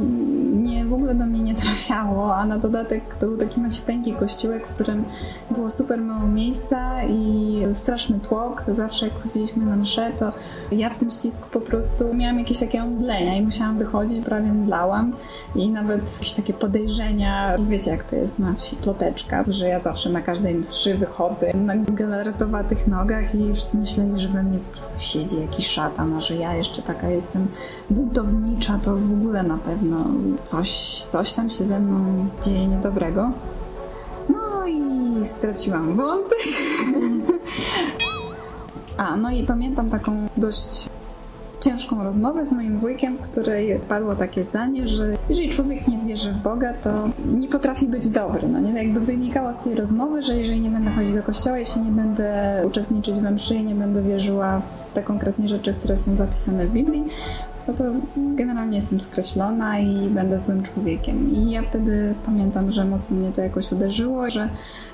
w 0.89 0.93
ogóle 0.93 1.15
do 1.15 1.25
mnie 1.25 1.39
nie 1.39 1.55
trafiało, 1.55 2.35
a 2.35 2.45
na 2.45 2.57
dodatek 2.57 3.15
to 3.15 3.27
był 3.27 3.37
taki 3.37 3.61
maciupeńki 3.61 4.13
kościółek, 4.13 4.67
w 4.67 4.73
którym 4.73 5.03
było 5.51 5.69
super 5.69 6.01
mało 6.01 6.27
miejsca 6.27 7.03
i 7.03 7.61
straszny 7.73 8.19
tłok. 8.19 8.63
Zawsze 8.67 9.05
jak 9.07 9.23
chodziliśmy 9.23 9.65
na 9.65 9.75
mszę, 9.75 10.11
to 10.17 10.33
ja 10.71 10.89
w 10.89 10.97
tym 10.97 11.11
ścisku 11.11 11.49
po 11.51 11.61
prostu 11.61 12.13
miałam 12.13 12.39
jakieś 12.39 12.59
takie 12.59 12.83
omdlenia 12.83 13.35
i 13.35 13.41
musiałam 13.41 13.77
wychodzić, 13.77 14.25
prawie 14.25 14.53
mdlałam 14.53 15.13
i 15.55 15.69
nawet 15.69 16.13
jakieś 16.13 16.33
takie 16.33 16.53
podejrzenia, 16.53 17.57
wiecie 17.69 17.91
jak 17.91 18.03
to 18.03 18.15
jest 18.15 18.39
na 18.39 18.53
wsi, 18.53 18.75
ploteczka, 18.75 19.43
że 19.47 19.67
ja 19.67 19.79
zawsze 19.79 20.09
na 20.09 20.21
każdej 20.21 20.55
mszy 20.55 20.97
wychodzę 20.97 21.53
na 21.53 21.75
galaretowatych 21.77 22.87
nogach 22.87 23.35
i 23.35 23.53
wszyscy 23.53 23.77
myśleli, 23.77 24.19
że 24.19 24.29
we 24.29 24.43
mnie 24.43 24.57
po 24.57 24.71
prostu 24.71 24.99
siedzi 24.99 25.41
jakiś 25.41 25.67
szatan, 25.67 26.13
a 26.13 26.19
że 26.19 26.35
ja 26.35 26.55
jeszcze 26.55 26.81
taka 26.81 27.09
jestem 27.09 27.47
buntownicza, 27.89 28.79
to 28.83 28.95
w 28.95 29.11
ogóle 29.11 29.43
na 29.43 29.57
pewno 29.57 30.05
coś, 30.43 30.60
coś 31.07 31.33
tam 31.33 31.49
się 31.49 31.63
ze 31.63 31.79
mną 31.79 32.27
dzieje 32.41 32.67
niedobrego. 32.67 33.31
No 34.29 34.67
i 34.67 35.25
straciłam 35.25 35.95
wątek. 35.95 36.37
A, 38.97 39.17
no 39.17 39.31
i 39.31 39.43
pamiętam 39.43 39.89
taką 39.89 40.27
dość 40.37 40.89
ciężką 41.61 42.03
rozmowę 42.03 42.45
z 42.45 42.51
moim 42.51 42.79
wujkiem, 42.79 43.17
w 43.17 43.21
której 43.21 43.79
padło 43.79 44.15
takie 44.15 44.43
zdanie, 44.43 44.87
że 44.87 45.13
jeżeli 45.29 45.49
człowiek 45.49 45.87
nie 45.87 45.97
wierzy 45.97 46.31
w 46.31 46.37
Boga, 46.37 46.73
to 46.73 47.09
nie 47.39 47.47
potrafi 47.47 47.87
być 47.87 48.09
dobry. 48.09 48.47
No 48.47 48.59
nie? 48.59 48.83
Jakby 48.83 48.99
wynikało 48.99 49.53
z 49.53 49.59
tej 49.59 49.75
rozmowy, 49.75 50.21
że 50.21 50.37
jeżeli 50.37 50.61
nie 50.61 50.69
będę 50.69 50.91
chodzić 50.91 51.13
do 51.13 51.23
kościoła, 51.23 51.57
jeśli 51.57 51.81
nie 51.81 51.91
będę 51.91 52.61
uczestniczyć 52.67 53.19
we 53.19 53.31
mszy 53.31 53.63
nie 53.63 53.75
będę 53.75 54.01
wierzyła 54.01 54.59
w 54.59 54.93
te 54.93 55.03
konkretnie 55.03 55.47
rzeczy, 55.47 55.73
które 55.73 55.97
są 55.97 56.15
zapisane 56.15 56.67
w 56.67 56.71
Biblii, 56.71 57.05
no 57.67 57.73
to 57.73 57.83
generalnie 58.15 58.75
jestem 58.75 58.99
skreślona 58.99 59.79
i 59.79 60.09
będę 60.09 60.39
złym 60.39 60.63
człowiekiem. 60.63 61.31
I 61.31 61.51
ja 61.51 61.61
wtedy 61.61 62.15
pamiętam, 62.25 62.71
że 62.71 62.85
mocno 62.85 63.17
mnie 63.17 63.31
to 63.31 63.41
jakoś 63.41 63.71
uderzyło, 63.71 64.29
że 64.29 64.49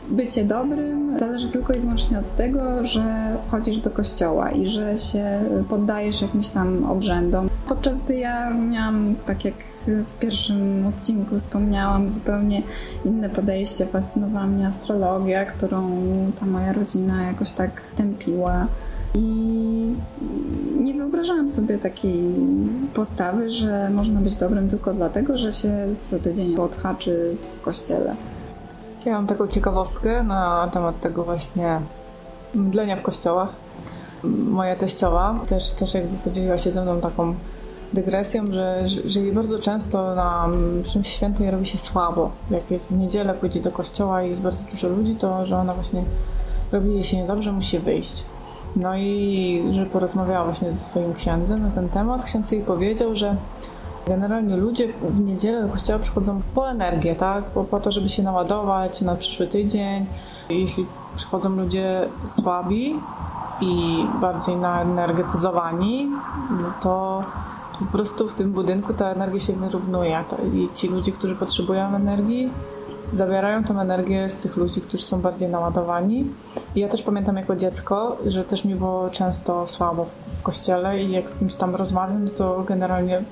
bycie 0.09 0.45
dobrym 0.45 1.19
zależy 1.19 1.47
tylko 1.47 1.73
i 1.73 1.79
wyłącznie 1.79 2.19
od 2.19 2.31
tego, 2.31 2.83
że 2.83 3.37
chodzisz 3.51 3.77
do 3.77 3.89
kościoła 3.89 4.51
i 4.51 4.67
że 4.67 4.97
się 4.97 5.41
poddajesz 5.69 6.21
jakimś 6.21 6.49
tam 6.49 6.85
obrzędom. 6.85 7.49
Podczas 7.67 8.01
gdy 8.01 8.15
ja 8.15 8.49
miałam, 8.53 9.15
tak 9.25 9.45
jak 9.45 9.53
w 9.87 10.19
pierwszym 10.19 10.87
odcinku 10.87 11.35
wspomniałam, 11.35 12.07
zupełnie 12.07 12.61
inne 13.05 13.29
podejście. 13.29 13.85
Fascynowała 13.85 14.47
mnie 14.47 14.67
astrologia, 14.67 15.45
którą 15.45 15.91
ta 16.39 16.45
moja 16.45 16.73
rodzina 16.73 17.23
jakoś 17.23 17.51
tak 17.51 17.81
tępiła. 17.95 18.67
I 19.15 19.95
nie 20.81 20.93
wyobrażałam 20.93 21.49
sobie 21.49 21.77
takiej 21.77 22.35
postawy, 22.93 23.49
że 23.49 23.89
można 23.89 24.19
być 24.19 24.35
dobrym 24.35 24.69
tylko 24.69 24.93
dlatego, 24.93 25.37
że 25.37 25.51
się 25.51 25.95
co 25.99 26.19
tydzień 26.19 26.55
odhaczy 26.55 27.37
w 27.41 27.61
kościele. 27.61 28.15
Ja 29.05 29.13
mam 29.13 29.27
taką 29.27 29.47
ciekawostkę 29.47 30.23
na 30.23 30.69
temat 30.73 30.99
tego 30.99 31.23
właśnie 31.23 31.81
mdlenia 32.53 32.95
w 32.95 33.01
kościołach. 33.01 33.49
Moja 34.23 34.75
teściowa 34.75 35.39
też, 35.49 35.71
też 35.71 35.93
jakby 35.93 36.17
podzieliła 36.17 36.57
się 36.57 36.71
ze 36.71 36.81
mną 36.81 37.01
taką 37.01 37.35
dygresją, 37.93 38.51
że, 38.51 38.87
że, 38.87 39.01
że 39.05 39.19
jej 39.19 39.31
bardzo 39.31 39.59
często 39.59 40.15
na 40.15 40.49
czymś 40.83 41.07
świętej 41.07 41.51
robi 41.51 41.65
się 41.65 41.77
słabo. 41.77 42.31
Jak 42.51 42.71
jest 42.71 42.87
w 42.87 42.97
niedzielę, 42.97 43.33
pójdzie 43.33 43.59
do 43.59 43.71
kościoła 43.71 44.23
i 44.23 44.29
jest 44.29 44.41
bardzo 44.41 44.63
dużo 44.71 44.89
ludzi, 44.89 45.15
to 45.15 45.45
że 45.45 45.57
ona 45.57 45.73
właśnie 45.73 46.03
robi 46.71 46.93
jej 46.93 47.03
się 47.03 47.17
niedobrze, 47.17 47.51
musi 47.51 47.79
wyjść. 47.79 48.25
No 48.77 48.97
i 48.97 49.63
że 49.71 49.85
porozmawiała 49.85 50.43
właśnie 50.43 50.71
ze 50.71 50.77
swoim 50.77 51.13
księdzem 51.13 51.63
na 51.63 51.69
ten 51.69 51.89
temat. 51.89 52.23
Ksiądz 52.23 52.51
jej 52.51 52.61
powiedział, 52.61 53.13
że 53.13 53.35
generalnie 54.07 54.57
ludzie 54.57 54.87
w 55.01 55.19
niedzielę 55.19 55.61
do 55.61 55.69
kościoła 55.69 55.99
przychodzą 55.99 56.41
po 56.55 56.69
energię, 56.69 57.15
tak? 57.15 57.43
Po, 57.43 57.63
po 57.63 57.79
to, 57.79 57.91
żeby 57.91 58.09
się 58.09 58.23
naładować 58.23 59.01
na 59.01 59.15
przyszły 59.15 59.47
tydzień. 59.47 60.05
Jeśli 60.49 60.85
przychodzą 61.15 61.49
ludzie 61.49 62.09
słabi 62.27 62.95
i 63.61 64.05
bardziej 64.21 64.55
naenergetyzowani, 64.55 66.09
no 66.51 66.71
to 66.81 67.21
po 67.79 67.85
prostu 67.85 68.27
w 68.27 68.33
tym 68.33 68.51
budynku 68.51 68.93
ta 68.93 69.09
energia 69.09 69.39
się 69.39 69.53
wyrównuje. 69.53 70.23
I 70.53 70.69
ci 70.73 70.87
ludzie, 70.87 71.11
którzy 71.11 71.35
potrzebują 71.35 71.95
energii, 71.95 72.49
zabierają 73.13 73.63
tą 73.63 73.79
energię 73.79 74.29
z 74.29 74.37
tych 74.37 74.57
ludzi, 74.57 74.81
którzy 74.81 75.03
są 75.03 75.21
bardziej 75.21 75.49
naładowani. 75.49 76.25
I 76.75 76.79
ja 76.79 76.87
też 76.87 77.01
pamiętam 77.01 77.37
jako 77.37 77.55
dziecko, 77.55 78.17
że 78.25 78.43
też 78.43 78.65
mi 78.65 78.75
było 78.75 79.09
często 79.09 79.67
słabo 79.67 80.05
w 80.27 80.43
kościele 80.43 81.03
i 81.03 81.11
jak 81.11 81.29
z 81.29 81.35
kimś 81.35 81.55
tam 81.55 81.75
rozmawiam, 81.75 82.29
to 82.29 82.63
generalnie 82.67 83.23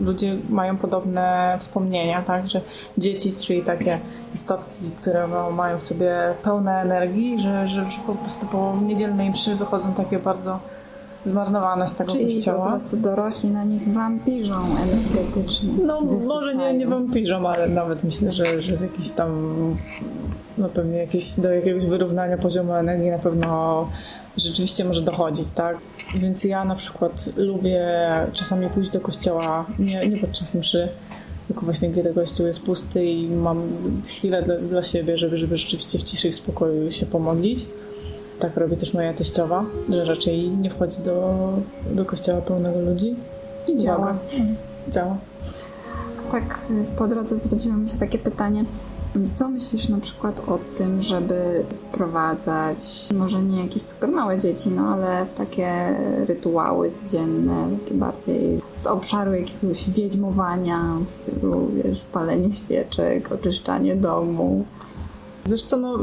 ludzie 0.00 0.36
mają 0.50 0.76
podobne 0.76 1.56
wspomnienia, 1.58 2.22
tak, 2.22 2.48
że 2.48 2.60
dzieci, 2.98 3.32
czyli 3.32 3.62
takie 3.62 4.00
istotki, 4.34 4.90
które 5.00 5.28
mają 5.52 5.78
w 5.78 5.82
sobie 5.82 6.34
pełne 6.42 6.80
energii, 6.80 7.40
że, 7.40 7.68
że, 7.68 7.88
że 7.88 8.00
po 8.06 8.14
prostu 8.14 8.46
po 8.46 8.76
niedzielnej 8.82 9.30
mszy 9.30 9.54
wychodzą 9.54 9.92
takie 9.92 10.18
bardzo 10.18 10.58
zmarnowane 11.24 11.86
z 11.86 11.94
tego 11.94 12.12
Czyli 12.12 12.34
kościoła. 12.34 12.64
po 12.64 12.70
prostu 12.70 12.96
dorośli 12.96 13.50
na 13.50 13.64
nich 13.64 13.92
wampirzą 13.92 14.54
energetycznie. 14.82 15.68
No 15.86 16.00
może 16.00 16.54
nie, 16.54 16.74
nie 16.74 16.86
wampirzą, 16.86 17.48
ale 17.48 17.68
nawet 17.68 18.04
myślę, 18.04 18.32
że, 18.32 18.60
że 18.60 18.76
z 18.76 18.80
jakiś 18.80 19.10
tam 19.10 19.30
no 20.58 20.68
pewnie 20.68 20.98
jakieś, 20.98 21.40
do 21.40 21.52
jakiegoś 21.52 21.86
wyrównania 21.86 22.38
poziomu 22.38 22.74
energii 22.74 23.10
na 23.10 23.18
pewno 23.18 23.88
rzeczywiście 24.36 24.84
może 24.84 25.02
dochodzić, 25.02 25.48
tak? 25.54 25.76
Więc 26.14 26.44
ja 26.44 26.64
na 26.64 26.74
przykład 26.74 27.28
lubię 27.36 27.82
czasami 28.32 28.70
pójść 28.70 28.90
do 28.90 29.00
kościoła, 29.00 29.66
nie, 29.78 30.06
nie 30.06 30.16
podczas 30.16 30.54
mszy, 30.54 30.88
tylko 31.48 31.64
właśnie 31.64 31.90
kiedy 31.90 32.14
kościół 32.14 32.46
jest 32.46 32.60
pusty 32.60 33.04
i 33.04 33.28
mam 33.28 33.68
chwilę 34.06 34.42
dla, 34.42 34.56
dla 34.56 34.82
siebie, 34.82 35.16
żeby, 35.16 35.36
żeby 35.36 35.56
rzeczywiście 35.56 35.98
w 35.98 36.02
ciszy 36.02 36.28
i 36.28 36.32
w 36.32 36.34
spokoju 36.34 36.90
się 36.90 37.06
pomodlić. 37.06 37.66
Tak 38.38 38.56
robi 38.56 38.76
też 38.76 38.94
moja 38.94 39.14
teściowa, 39.14 39.64
że 39.88 40.04
raczej 40.04 40.50
nie 40.50 40.70
wchodzi 40.70 41.02
do, 41.02 41.48
do 41.90 42.04
kościoła 42.04 42.40
pełnego 42.40 42.80
ludzi. 42.80 43.16
I 43.68 43.78
działa. 43.78 44.16
Działa. 44.88 45.16
Tak, 46.30 46.58
po 46.96 47.08
drodze 47.08 47.36
zrodziło 47.36 47.76
mi 47.76 47.88
się 47.88 47.98
takie 47.98 48.18
pytanie. 48.18 48.64
Co 49.34 49.48
myślisz 49.48 49.88
na 49.88 50.00
przykład 50.00 50.40
o 50.48 50.58
tym, 50.76 51.02
żeby 51.02 51.64
wprowadzać 51.74 53.08
może 53.14 53.42
nie 53.42 53.62
jakieś 53.62 53.82
super 53.82 54.08
małe 54.08 54.38
dzieci, 54.38 54.70
no 54.70 54.82
ale 54.88 55.26
w 55.26 55.32
takie 55.32 55.96
rytuały 56.26 56.90
codzienne, 56.90 57.68
takie 57.78 57.94
bardziej 57.94 58.58
z 58.74 58.86
obszaru 58.86 59.34
jakiegoś 59.34 59.90
wiedźmowania 59.90 60.96
w 61.04 61.10
stylu, 61.10 61.70
wiesz, 61.74 62.04
palenie 62.12 62.52
świeczek, 62.52 63.32
oczyszczanie 63.32 63.96
domu. 63.96 64.64
Wiesz 65.46 65.62
co, 65.62 65.76
no, 65.76 65.98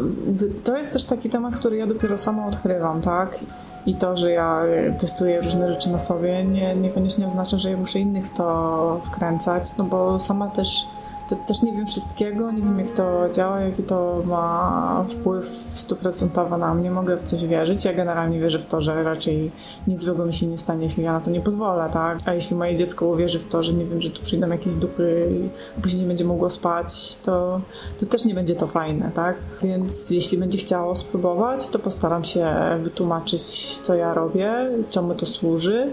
to 0.64 0.78
jest 0.78 0.94
też 0.94 1.06
taki 1.06 1.30
temat, 1.30 1.56
który 1.56 1.78
ja 1.78 1.88
dopiero 1.88 2.18
sama 2.18 2.48
odkrywam, 2.48 3.02
tak? 3.02 3.40
I 3.86 3.96
to, 3.96 4.18
że 4.18 4.32
ja 4.32 4.62
testuję 5.00 5.42
różne 5.42 5.74
rzeczy 5.74 5.92
na 5.92 6.00
sobie, 6.00 6.44
nie, 6.44 6.76
niekoniecznie 6.76 7.28
oznacza, 7.28 7.58
że 7.58 7.72
ja 7.72 7.78
muszę 7.78 8.00
innych 8.00 8.30
to 8.30 9.02
wkręcać, 9.06 9.78
no 9.78 9.84
bo 9.84 10.20
sama 10.20 10.48
też 10.48 10.68
te, 10.78 11.01
też 11.36 11.62
nie 11.62 11.72
wiem 11.72 11.86
wszystkiego, 11.86 12.52
nie 12.52 12.62
wiem 12.62 12.80
jak 12.80 12.92
to 12.92 13.30
działa, 13.34 13.60
jaki 13.60 13.84
to 13.84 14.24
ma 14.26 15.06
wpływ 15.10 15.46
stuprocentowy 15.76 16.58
na 16.58 16.74
mnie, 16.74 16.92
mogę 16.92 17.18
w 17.18 17.24
coś 17.24 17.46
wierzyć. 17.46 17.86
Ja 17.86 17.94
generalnie 17.94 18.40
wierzę 18.40 18.60
w 18.60 18.66
to, 18.66 18.82
że 18.82 19.04
raczej 19.04 19.52
nic 19.88 20.02
złego 20.02 20.26
mi 20.26 20.34
się 20.34 20.48
nie 20.48 20.58
stanie, 20.58 20.84
jeśli 20.84 21.04
ja 21.04 21.14
na 21.14 21.20
to 21.20 21.32
nie 21.32 21.42
pozwolę, 21.42 21.90
tak? 21.94 22.20
A 22.26 22.34
jeśli 22.34 22.56
moje 22.56 22.76
dziecko 22.76 23.08
uwierzy 23.08 23.40
w 23.40 23.48
to, 23.48 23.64
że 23.64 23.74
nie 23.74 23.86
wiem, 23.86 24.02
że 24.02 24.10
tu 24.10 24.22
przyjdą 24.22 24.50
jakieś 24.50 24.76
duchy 24.76 25.28
i 25.32 25.82
później 25.82 26.02
nie 26.02 26.08
będzie 26.08 26.26
mogło 26.26 26.50
spać, 26.50 27.20
to, 27.20 27.62
to 28.00 28.06
też 28.06 28.26
nie 28.26 28.34
będzie 28.34 28.56
to 28.56 28.68
fajne, 28.68 29.12
tak? 29.12 29.36
Więc 29.62 30.12
jeśli 30.12 30.38
będzie 30.38 30.58
chciało 30.58 30.96
spróbować, 30.96 31.70
to 31.70 31.80
postaram 31.80 32.24
się 32.24 32.56
wytłumaczyć, 32.84 33.42
co 33.80 33.96
ja 33.96 34.14
robię, 34.14 34.54
czemu 34.90 35.16
to 35.16 35.26
służy. 35.26 35.92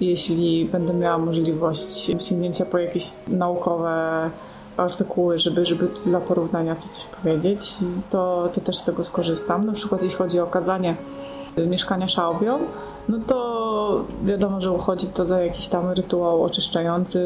Jeśli 0.00 0.64
będę 0.64 0.94
miała 0.94 1.18
możliwość 1.18 2.10
sięgnięcia 2.18 2.64
po 2.64 2.78
jakieś 2.78 3.12
naukowe 3.28 4.30
artykuły, 4.80 5.38
żeby, 5.38 5.64
żeby 5.64 5.88
dla 6.04 6.20
porównania 6.20 6.76
co 6.76 6.88
coś 6.88 7.04
powiedzieć, 7.04 7.60
to, 8.10 8.48
to 8.52 8.60
też 8.60 8.76
z 8.76 8.84
tego 8.84 9.04
skorzystam. 9.04 9.66
Na 9.66 9.72
przykład 9.72 10.02
jeśli 10.02 10.18
chodzi 10.18 10.40
o 10.40 10.44
okazanie 10.44 10.96
mieszkania 11.66 12.06
szałwią, 12.06 12.58
no 13.08 13.18
to 13.26 14.04
wiadomo, 14.24 14.60
że 14.60 14.72
uchodzi 14.72 15.06
to 15.06 15.26
za 15.26 15.40
jakiś 15.40 15.68
tam 15.68 15.90
rytuał 15.90 16.42
oczyszczający, 16.42 17.20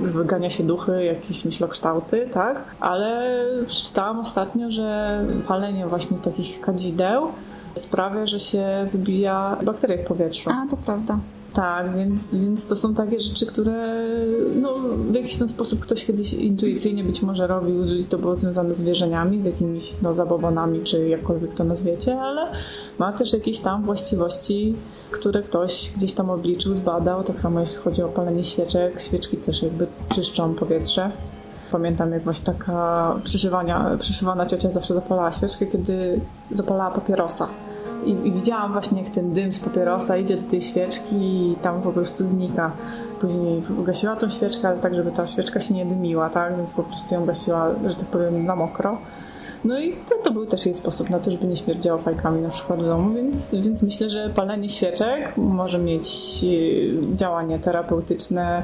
wygania 0.00 0.50
się 0.50 0.64
duchy, 0.64 1.04
jakieś 1.04 1.44
myślokształty, 1.44 2.28
tak? 2.32 2.74
Ale 2.80 3.36
przeczytałam 3.66 4.20
ostatnio, 4.20 4.70
że 4.70 5.20
palenie 5.48 5.86
właśnie 5.86 6.18
takich 6.18 6.60
kadzideł 6.60 7.28
sprawia, 7.74 8.26
że 8.26 8.38
się 8.38 8.86
wybija 8.90 9.56
bakterie 9.64 9.98
w 9.98 10.04
powietrzu. 10.04 10.50
A, 10.50 10.70
to 10.70 10.76
prawda. 10.76 11.18
Tak, 11.54 11.96
więc, 11.96 12.34
więc 12.34 12.68
to 12.68 12.76
są 12.76 12.94
takie 12.94 13.20
rzeczy, 13.20 13.46
które 13.46 14.06
no, 14.60 14.74
w 15.10 15.14
jakiś 15.14 15.36
ten 15.36 15.48
sposób 15.48 15.80
ktoś 15.80 16.04
kiedyś 16.04 16.34
intuicyjnie 16.34 17.04
być 17.04 17.22
może 17.22 17.46
robił 17.46 17.84
i 17.84 18.04
to 18.04 18.18
było 18.18 18.34
związane 18.34 18.74
z 18.74 18.82
wierzeniami, 18.82 19.42
z 19.42 19.44
jakimiś 19.44 19.96
no, 20.02 20.12
zabobonami, 20.12 20.80
czy 20.80 21.08
jakkolwiek 21.08 21.54
to 21.54 21.64
nazwiecie, 21.64 22.20
ale 22.20 22.52
ma 22.98 23.12
też 23.12 23.32
jakieś 23.32 23.60
tam 23.60 23.84
właściwości, 23.84 24.74
które 25.10 25.42
ktoś 25.42 25.92
gdzieś 25.96 26.12
tam 26.12 26.30
obliczył, 26.30 26.74
zbadał. 26.74 27.22
Tak 27.22 27.38
samo 27.38 27.60
jeśli 27.60 27.76
chodzi 27.76 28.02
o 28.02 28.08
palenie 28.08 28.44
świeczek, 28.44 29.00
świeczki 29.00 29.36
też 29.36 29.62
jakby 29.62 29.86
czyszczą 30.14 30.54
powietrze. 30.54 31.12
Pamiętam, 31.72 32.12
jak 32.12 32.24
właśnie 32.24 32.46
taka 32.46 33.14
przyszywania, 33.24 33.96
przyszywana 33.98 34.46
ciocia 34.46 34.70
zawsze 34.70 34.94
zapalała 34.94 35.30
świeczkę, 35.30 35.66
kiedy 35.66 36.20
zapalała 36.50 36.90
papierosa 36.90 37.48
i, 38.04 38.28
I, 38.28 38.32
widziałam 38.32 38.72
właśnie, 38.72 39.02
jak 39.02 39.10
ten 39.10 39.32
dym 39.32 39.52
z 39.52 39.58
papierosa 39.58 40.16
idzie 40.16 40.36
do 40.36 40.50
tej 40.50 40.62
świeczki 40.62 41.16
i 41.16 41.56
tam 41.62 41.82
po 41.82 41.92
prostu 41.92 42.26
znika. 42.26 42.72
Później 43.20 43.62
gasiła 43.84 44.16
tą 44.16 44.28
świeczkę, 44.28 44.68
ale 44.68 44.78
tak, 44.78 44.94
żeby 44.94 45.10
ta 45.10 45.26
świeczka 45.26 45.60
się 45.60 45.74
nie 45.74 45.86
dymiła, 45.86 46.30
tak? 46.30 46.56
Więc 46.56 46.72
po 46.72 46.82
prostu 46.82 47.14
ją 47.14 47.24
gasiła, 47.26 47.74
że 47.86 47.94
tak 47.94 48.06
powiem, 48.06 48.44
na 48.44 48.56
mokro. 48.56 48.98
No 49.64 49.80
i 49.80 49.92
to, 49.92 50.14
to 50.24 50.30
był 50.30 50.46
też 50.46 50.66
jej 50.66 50.74
sposób 50.74 51.10
na 51.10 51.18
to, 51.18 51.30
żeby 51.30 51.46
nie 51.46 51.56
śmierdziało 51.56 51.98
fajkami 51.98 52.42
na 52.42 52.50
przykład 52.50 52.82
w 52.82 52.86
domu, 52.86 53.14
więc, 53.14 53.54
więc 53.54 53.82
myślę, 53.82 54.08
że 54.08 54.30
palenie 54.30 54.68
świeczek 54.68 55.36
może 55.36 55.78
mieć 55.78 56.06
e, 56.44 57.16
działanie 57.16 57.58
terapeutyczne, 57.58 58.62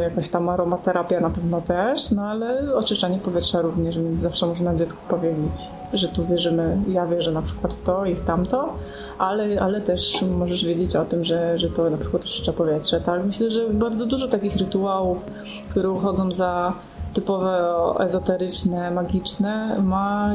jakaś 0.00 0.28
tam 0.28 0.48
aromaterapia 0.48 1.20
na 1.20 1.30
pewno 1.30 1.60
też, 1.60 2.10
no 2.10 2.22
ale 2.22 2.74
oczyszczanie 2.74 3.18
powietrza 3.18 3.60
również, 3.60 3.98
więc 3.98 4.20
zawsze 4.20 4.46
można 4.46 4.74
dziecku 4.74 4.98
powiedzieć, 5.08 5.52
że 5.92 6.08
tu 6.08 6.26
wierzymy, 6.26 6.78
ja 6.88 7.06
wierzę 7.06 7.32
na 7.32 7.42
przykład 7.42 7.74
w 7.74 7.82
to 7.82 8.04
i 8.04 8.14
w 8.14 8.20
tamto, 8.20 8.74
ale, 9.18 9.60
ale 9.60 9.80
też 9.80 10.22
możesz 10.22 10.64
wiedzieć 10.64 10.96
o 10.96 11.04
tym, 11.04 11.24
że, 11.24 11.58
że 11.58 11.70
to 11.70 11.90
na 11.90 11.96
przykład 11.96 12.22
oczyszcza 12.22 12.52
powietrze, 12.52 13.00
tak? 13.00 13.24
Myślę, 13.24 13.50
że 13.50 13.68
bardzo 13.68 14.06
dużo 14.06 14.28
takich 14.28 14.56
rytuałów, 14.56 15.26
które 15.70 15.90
uchodzą 15.90 16.32
za 16.32 16.74
typowe 17.14 17.74
ezoteryczne, 17.98 18.90
magiczne, 18.90 19.78
ma 19.82 20.30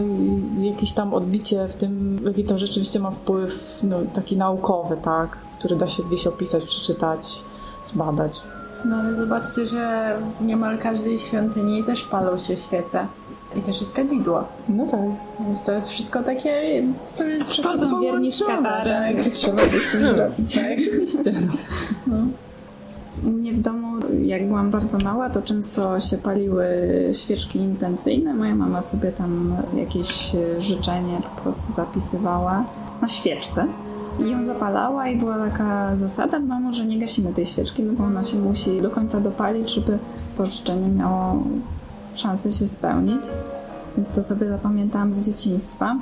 jakieś 0.61 0.91
tam 0.91 1.13
odbicie 1.13 1.67
w 1.67 1.73
tym, 1.73 2.19
jaki 2.25 2.43
to 2.43 2.57
rzeczywiście 2.57 2.99
ma 2.99 3.11
wpływ 3.11 3.79
no, 3.83 3.97
taki 4.13 4.37
naukowy, 4.37 4.97
tak, 4.97 5.37
który 5.59 5.75
da 5.75 5.87
się 5.87 6.03
gdzieś 6.03 6.27
opisać, 6.27 6.65
przeczytać, 6.65 7.43
zbadać. 7.83 8.41
No 8.85 8.95
ale 8.95 9.15
zobaczcie, 9.15 9.65
że 9.65 10.15
w 10.39 10.45
niemal 10.45 10.77
każdej 10.77 11.19
świątyni 11.19 11.83
też 11.83 12.03
palą 12.03 12.37
się 12.37 12.55
świece. 12.55 13.07
I 13.55 13.61
też 13.61 13.79
jest 13.79 13.95
kadzidło. 13.95 14.43
No 14.69 14.85
tak. 14.85 14.99
Więc 15.39 15.63
to 15.63 15.71
jest 15.71 15.89
wszystko 15.89 16.23
takie... 16.23 16.83
To 17.17 17.23
jest 17.23 17.49
Przychodzą 17.49 18.01
wierni 18.01 18.31
z 18.31 18.43
katarem. 18.43 19.23
Tak, 19.23 19.33
trzeba 19.33 19.61
coś 19.61 19.81
z 19.81 19.91
tym 19.91 20.01
no, 20.01 20.13
zrobić. 20.13 20.55
Tak, 20.55 20.77
oczywiście. 20.87 21.33
No. 22.07 22.17
U 23.25 23.29
mnie 23.29 23.53
w 23.53 23.61
domu, 23.61 23.97
jak 24.21 24.46
byłam 24.57 24.71
bardzo 24.71 24.97
mała, 24.97 25.29
to 25.29 25.41
często 25.41 25.99
się 25.99 26.17
paliły 26.17 26.67
świeczki 27.11 27.59
intencyjne. 27.59 28.33
Moja 28.33 28.55
mama 28.55 28.81
sobie 28.81 29.11
tam 29.11 29.55
jakieś 29.75 30.31
życzenie 30.57 31.21
po 31.35 31.41
prostu 31.41 31.71
zapisywała 31.71 32.65
na 33.01 33.07
świeczce. 33.07 33.67
I 34.19 34.29
ją 34.31 34.43
zapalała 34.43 35.07
i 35.07 35.15
była 35.15 35.37
taka 35.37 35.95
zasada 35.95 36.39
w 36.39 36.47
domu, 36.47 36.73
że 36.73 36.85
nie 36.85 36.99
gasimy 36.99 37.33
tej 37.33 37.45
świeczki, 37.45 37.83
no 37.83 37.93
bo 37.93 38.03
ona 38.03 38.23
się 38.23 38.39
musi 38.39 38.81
do 38.81 38.89
końca 38.89 39.19
dopalić, 39.19 39.73
żeby 39.73 39.99
to 40.35 40.45
życzenie 40.45 40.87
miało 40.87 41.43
szansę 42.13 42.51
się 42.51 42.67
spełnić. 42.67 43.23
Więc 43.97 44.15
to 44.15 44.23
sobie 44.23 44.47
zapamiętałam 44.47 45.13
z 45.13 45.25
dzieciństwa. 45.25 45.97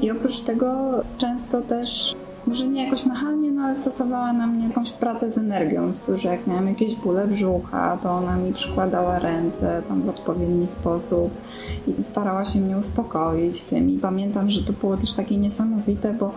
I 0.00 0.10
oprócz 0.10 0.40
tego 0.40 0.74
często 1.18 1.60
też 1.60 2.16
może 2.46 2.68
nie 2.68 2.84
jakoś 2.84 3.06
nachalnie, 3.06 3.50
no 3.50 3.62
ale 3.62 3.74
stosowała 3.74 4.32
na 4.32 4.46
mnie 4.46 4.66
jakąś 4.68 4.92
pracę 4.92 5.32
z 5.32 5.38
energią, 5.38 5.90
że 6.14 6.28
jak 6.28 6.46
miałam 6.46 6.66
jakieś 6.66 6.94
bóle 6.94 7.26
brzucha, 7.26 7.98
to 8.02 8.10
ona 8.10 8.36
mi 8.36 8.52
przykładała 8.52 9.18
ręce 9.18 9.82
tam 9.88 10.02
w 10.02 10.08
odpowiedni 10.08 10.66
sposób 10.66 11.30
i 11.86 12.02
starała 12.02 12.44
się 12.44 12.60
mnie 12.60 12.76
uspokoić 12.76 13.62
tym. 13.62 13.90
I 13.90 13.98
pamiętam, 13.98 14.50
że 14.50 14.64
to 14.64 14.72
było 14.72 14.96
też 14.96 15.12
takie 15.12 15.36
niesamowite, 15.36 16.14
bo 16.14 16.30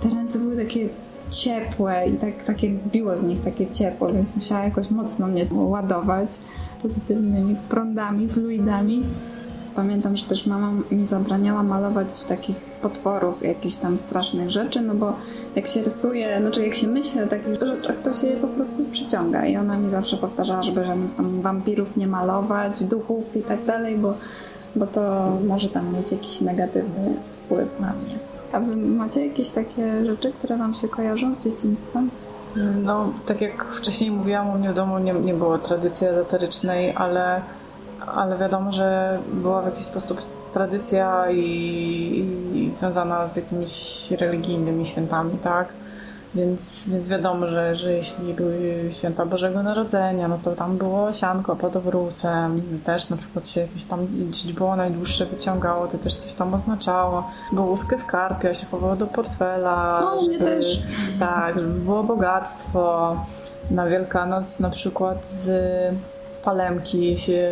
te 0.00 0.08
ręce 0.08 0.38
były 0.38 0.56
takie 0.56 0.88
ciepłe 1.30 2.08
i 2.08 2.12
tak, 2.12 2.42
takie 2.42 2.70
biło 2.70 3.16
z 3.16 3.22
nich 3.22 3.40
takie 3.40 3.66
ciepło, 3.66 4.12
więc 4.12 4.36
musiała 4.36 4.64
jakoś 4.64 4.90
mocno 4.90 5.26
mnie 5.26 5.46
ładować 5.52 6.38
pozytywnymi 6.82 7.56
prądami, 7.68 8.28
fluidami. 8.28 9.02
Pamiętam, 9.76 10.16
że 10.16 10.26
też 10.26 10.46
mama 10.46 10.72
mi 10.90 11.06
zabraniała 11.06 11.62
malować 11.62 12.24
takich 12.24 12.56
potworów, 12.82 13.42
jakichś 13.42 13.76
tam 13.76 13.96
strasznych 13.96 14.50
rzeczy, 14.50 14.80
no 14.80 14.94
bo 14.94 15.12
jak 15.56 15.66
się 15.66 15.82
rysuje, 15.82 16.38
znaczy 16.40 16.64
jak 16.64 16.74
się 16.74 16.86
myśli 16.86 17.22
o 17.22 17.26
takich 17.26 17.54
rzeczach, 17.54 18.00
to 18.00 18.12
się 18.12 18.26
je 18.26 18.36
po 18.36 18.48
prostu 18.48 18.84
przyciąga. 18.84 19.46
I 19.46 19.56
ona 19.56 19.76
mi 19.76 19.90
zawsze 19.90 20.16
powtarzała, 20.16 20.62
żeby 20.62 20.84
żadnych 20.84 21.14
tam 21.14 21.40
wampirów 21.40 21.96
nie 21.96 22.06
malować, 22.06 22.84
duchów 22.84 23.36
i 23.36 23.42
tak 23.42 23.64
dalej, 23.64 23.98
bo, 23.98 24.14
bo 24.76 24.86
to 24.86 25.32
może 25.48 25.68
tam 25.68 25.96
mieć 25.96 26.12
jakiś 26.12 26.40
negatywny 26.40 27.14
wpływ 27.26 27.80
na 27.80 27.92
mnie. 27.92 28.18
A 28.52 28.60
wy 28.60 28.76
macie 28.76 29.26
jakieś 29.26 29.48
takie 29.48 30.04
rzeczy, 30.04 30.32
które 30.32 30.56
wam 30.56 30.74
się 30.74 30.88
kojarzą 30.88 31.34
z 31.34 31.44
dzieciństwem? 31.44 32.10
No, 32.82 33.12
tak 33.26 33.40
jak 33.40 33.64
wcześniej 33.64 34.10
mówiłam, 34.10 34.50
u 34.50 34.58
mnie 34.58 34.70
w 34.70 34.74
domu 34.74 34.98
nie, 34.98 35.12
nie 35.12 35.34
było 35.34 35.58
tradycji 35.58 36.06
ezoterycznej, 36.06 36.92
ale, 36.96 37.42
ale 38.06 38.38
wiadomo, 38.38 38.72
że 38.72 39.18
była 39.32 39.62
w 39.62 39.64
jakiś 39.64 39.84
sposób 39.84 40.22
tradycja 40.52 41.30
i, 41.30 42.28
i 42.54 42.70
związana 42.70 43.28
z 43.28 43.36
jakimiś 43.36 44.10
religijnymi 44.10 44.86
świętami, 44.86 45.38
tak? 45.38 45.68
Więc, 46.34 46.88
więc 46.88 47.08
wiadomo, 47.08 47.46
że, 47.46 47.74
że 47.76 47.92
jeśli 47.92 48.34
były 48.34 48.88
święta 48.90 49.26
Bożego 49.26 49.62
Narodzenia, 49.62 50.28
no 50.28 50.38
to 50.42 50.52
tam 50.52 50.78
było 50.78 51.12
sianko 51.12 51.56
pod 51.56 51.76
obrócem, 51.76 52.62
też 52.84 53.10
na 53.10 53.16
przykład 53.16 53.48
się 53.48 53.60
jakieś 53.60 53.84
tam 53.84 54.06
było 54.54 54.76
najdłuższe 54.76 55.26
wyciągało, 55.26 55.86
to 55.86 55.98
też 55.98 56.14
coś 56.14 56.32
tam 56.32 56.54
oznaczało. 56.54 57.30
Było 57.52 57.66
łuskę 57.66 57.98
skarpia, 57.98 58.54
się 58.54 58.66
chowało 58.66 58.96
do 58.96 59.06
portfela. 59.06 60.00
No, 60.00 60.20
żeby, 60.20 60.36
mnie 60.36 60.44
też. 60.44 60.82
Tak, 61.18 61.60
żeby 61.60 61.80
było 61.80 62.04
bogactwo. 62.04 63.16
Na 63.70 63.86
Wielkanoc 63.86 64.60
na 64.60 64.70
przykład 64.70 65.26
z 65.26 65.50
palemki 66.44 67.16
się 67.16 67.50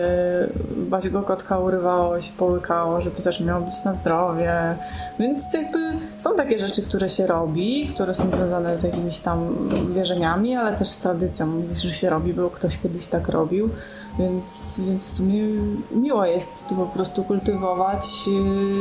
Baziego 0.76 1.22
kotka 1.22 1.59
urywało, 1.59 2.20
się 2.20 2.33
połykało, 2.33 3.00
że 3.00 3.11
to 3.11 3.22
też 3.22 3.40
miało 3.40 3.64
być 3.64 3.85
na 3.85 3.92
zdrowie. 3.92 4.76
Więc 5.18 5.55
jakby 5.55 5.98
są 6.16 6.35
takie 6.35 6.59
rzeczy, 6.59 6.83
które 6.83 7.09
się 7.09 7.26
robi, 7.26 7.88
które 7.94 8.14
są 8.14 8.31
związane 8.31 8.79
z 8.79 8.83
jakimiś 8.83 9.18
tam 9.18 9.68
wierzeniami, 9.94 10.57
ale 10.57 10.76
też 10.76 10.88
z 10.88 10.98
tradycją, 10.98 11.62
że 11.70 11.90
się 11.90 12.11
robi, 12.11 12.35
bo 12.35 12.50
ktoś 12.50 12.79
kiedyś 12.79 13.07
tak 13.07 13.29
robił. 13.29 13.70
Więc, 14.18 14.81
więc 14.87 15.07
w 15.07 15.16
sumie 15.16 15.42
miło 15.90 16.26
jest 16.26 16.68
to 16.68 16.74
po 16.74 16.87
prostu 16.87 17.24
kultywować, 17.24 18.07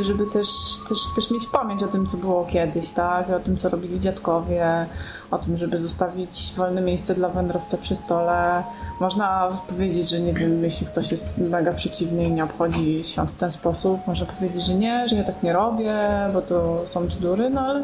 żeby 0.02 0.26
też, 0.26 0.50
też, 0.90 0.98
też 1.16 1.32
mieć 1.32 1.46
pamięć 1.52 1.84
o 1.84 1.88
tym, 1.88 2.06
co 2.06 2.18
było 2.18 2.46
kiedyś, 2.46 2.92
tak? 2.92 3.30
O 3.30 3.40
tym, 3.40 3.58
co 3.58 3.70
robili 3.70 4.00
dziadkowie, 4.00 4.86
o 5.32 5.38
tym, 5.38 5.58
żeby 5.58 5.78
zostawić 5.78 6.54
wolne 6.58 6.82
miejsce 6.82 7.16
dla 7.16 7.30
wędrowca 7.30 7.78
przy 7.78 7.96
stole. 7.96 8.64
Można 9.00 9.50
powiedzieć, 9.68 10.10
że 10.10 10.20
nie 10.20 10.34
wiem, 10.34 10.64
jeśli 10.64 10.88
ktoś 10.88 11.12
jest 11.12 11.38
mega 11.38 11.74
przeciwny 11.74 12.24
i 12.24 12.32
nie 12.32 12.44
obchodzi 12.44 13.04
świąt 13.04 13.32
w 13.32 13.38
ten 13.38 13.52
sposób, 13.52 14.08
można 14.08 14.26
powiedzieć, 14.26 14.66
że 14.66 14.74
nie, 14.76 15.08
że 15.08 15.16
ja 15.16 15.24
tak 15.24 15.44
nie 15.44 15.54
robię, 15.54 16.10
bo 16.34 16.42
to 16.42 16.82
są 16.86 17.08
bzdury, 17.08 17.50
no 17.50 17.62
ale 17.62 17.84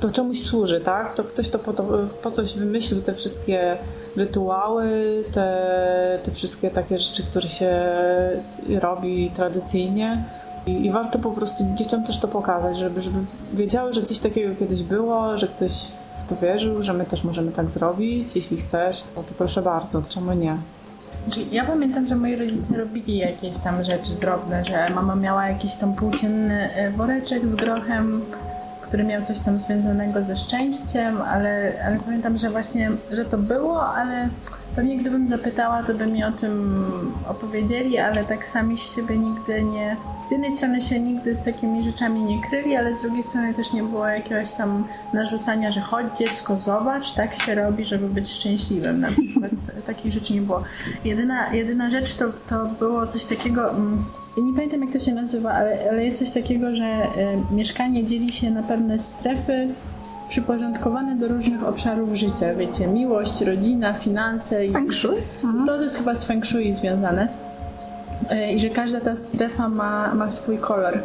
to 0.00 0.10
czemuś 0.10 0.42
służy, 0.42 0.80
tak? 0.80 1.14
To 1.14 1.24
ktoś 1.24 1.48
to 1.48 1.58
po, 1.58 1.72
to 1.72 1.84
po 2.22 2.30
coś 2.30 2.56
wymyślił 2.56 3.02
te 3.02 3.14
wszystkie 3.14 3.76
rytuały, 4.16 5.24
te, 5.32 6.18
te 6.22 6.30
wszystkie 6.32 6.70
takie 6.70 6.98
rzeczy, 6.98 7.22
które 7.22 7.48
się 7.48 7.70
robi 8.80 9.30
tradycyjnie. 9.30 10.24
I, 10.66 10.86
I, 10.86 10.90
warto 10.90 11.18
po 11.18 11.30
prostu 11.30 11.64
dzieciom 11.74 12.04
też 12.04 12.20
to 12.20 12.28
pokazać, 12.28 12.78
żeby, 12.78 13.00
żeby 13.00 13.18
wiedziały, 13.52 13.92
że 13.92 14.02
coś 14.02 14.18
takiego 14.18 14.54
kiedyś 14.54 14.82
było, 14.82 15.38
że 15.38 15.46
ktoś 15.46 15.86
to 16.30 16.36
wierzył, 16.36 16.82
że 16.82 16.92
my 16.92 17.04
też 17.04 17.24
możemy 17.24 17.52
tak 17.52 17.70
zrobić. 17.70 18.36
Jeśli 18.36 18.56
chcesz, 18.56 19.04
no 19.16 19.22
to 19.22 19.34
proszę 19.38 19.62
bardzo, 19.62 20.02
czemu 20.02 20.32
nie? 20.32 20.56
Ja 21.52 21.64
pamiętam, 21.64 22.06
że 22.06 22.16
moi 22.16 22.36
rodzice 22.36 22.76
robili 22.76 23.16
jakieś 23.16 23.58
tam 23.58 23.84
rzeczy 23.84 24.12
drobne, 24.20 24.64
że 24.64 24.88
mama 24.94 25.16
miała 25.16 25.48
jakiś 25.48 25.74
tam 25.74 25.94
płócienny 25.94 26.74
e, 26.74 26.90
woreczek 26.90 27.48
z 27.48 27.54
grochem, 27.54 28.20
który 28.82 29.04
miał 29.04 29.22
coś 29.22 29.38
tam 29.38 29.58
związanego 29.58 30.22
ze 30.22 30.36
szczęściem, 30.36 31.22
ale, 31.22 31.72
ale 31.86 31.98
pamiętam, 32.04 32.36
że 32.36 32.50
właśnie, 32.50 32.90
że 33.10 33.24
to 33.24 33.38
było, 33.38 33.86
ale 33.86 34.28
pewnie 34.76 34.96
gdybym 34.96 35.28
zapytała, 35.28 35.82
to 35.82 35.94
by 35.94 36.06
mi 36.06 36.24
o 36.24 36.32
tym 36.32 36.84
opowiedzieli, 37.28 37.98
ale 37.98 38.24
tak 38.24 38.46
sami 38.46 38.76
z 38.76 38.96
siebie 38.96 39.18
nigdy 39.18 39.62
nie... 39.62 39.96
Z 40.24 40.30
jednej 40.30 40.52
strony 40.52 40.80
się 40.80 41.00
nigdy 41.00 41.34
z 41.34 41.44
takimi 41.44 41.82
rzeczami 41.82 42.22
nie 42.22 42.40
kryli, 42.42 42.76
ale 42.76 42.94
z 42.94 43.02
drugiej 43.02 43.22
strony 43.22 43.54
też 43.54 43.72
nie 43.72 43.82
było 43.82 44.06
jakiegoś 44.06 44.52
tam 44.52 44.84
narzucania, 45.14 45.70
że 45.70 45.80
chodź 45.80 46.18
dziecko, 46.18 46.56
zobacz, 46.56 47.14
tak 47.14 47.34
się 47.34 47.54
robi, 47.54 47.84
żeby 47.84 48.08
być 48.08 48.28
szczęśliwym. 48.28 49.00
Na 49.00 49.08
przykład 49.08 49.52
takich 49.86 50.12
rzeczy 50.12 50.34
nie 50.34 50.40
było. 50.40 50.62
Jedyna, 51.04 51.54
jedyna 51.54 51.90
rzecz 51.90 52.14
to, 52.14 52.24
to 52.48 52.66
było 52.66 53.06
coś 53.06 53.24
takiego... 53.24 53.70
Mm, 53.70 54.04
nie 54.36 54.54
pamiętam 54.54 54.80
jak 54.80 54.92
to 54.92 54.98
się 54.98 55.14
nazywa, 55.14 55.52
ale, 55.52 55.90
ale 55.90 56.04
jest 56.04 56.18
coś 56.18 56.30
takiego, 56.30 56.76
że 56.76 56.84
y, 56.84 57.54
mieszkanie 57.54 58.04
dzieli 58.04 58.32
się 58.32 58.50
na 58.50 58.62
pewne 58.62 58.98
strefy 58.98 59.68
przyporządkowane 60.30 61.16
do 61.16 61.28
różnych 61.28 61.64
obszarów 61.64 62.14
życia. 62.14 62.54
Wiecie, 62.54 62.86
miłość, 62.86 63.40
rodzina, 63.40 63.92
finanse. 63.92 64.66
I 64.66 64.72
feng 64.72 64.92
shui? 64.92 65.16
To 65.66 65.82
jest 65.82 65.98
chyba 65.98 66.14
z 66.14 66.24
feng 66.24 66.46
shui 66.46 66.72
związane. 66.72 67.28
Y, 68.32 68.52
I 68.52 68.60
że 68.60 68.70
każda 68.70 69.00
ta 69.00 69.16
strefa 69.16 69.68
ma, 69.68 70.14
ma 70.14 70.30
swój 70.30 70.58
kolor. 70.58 70.98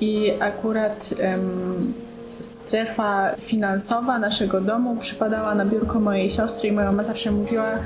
I 0.00 0.32
akurat 0.40 1.14
um, 1.32 1.94
strefa 2.40 3.30
finansowa 3.38 4.18
naszego 4.18 4.60
domu 4.60 4.96
przypadała 4.96 5.54
na 5.54 5.64
biurko 5.64 6.00
mojej 6.00 6.30
siostry 6.30 6.68
i 6.68 6.72
moja 6.72 6.86
mama 6.86 7.04
zawsze 7.04 7.30
mówiła, 7.30 7.78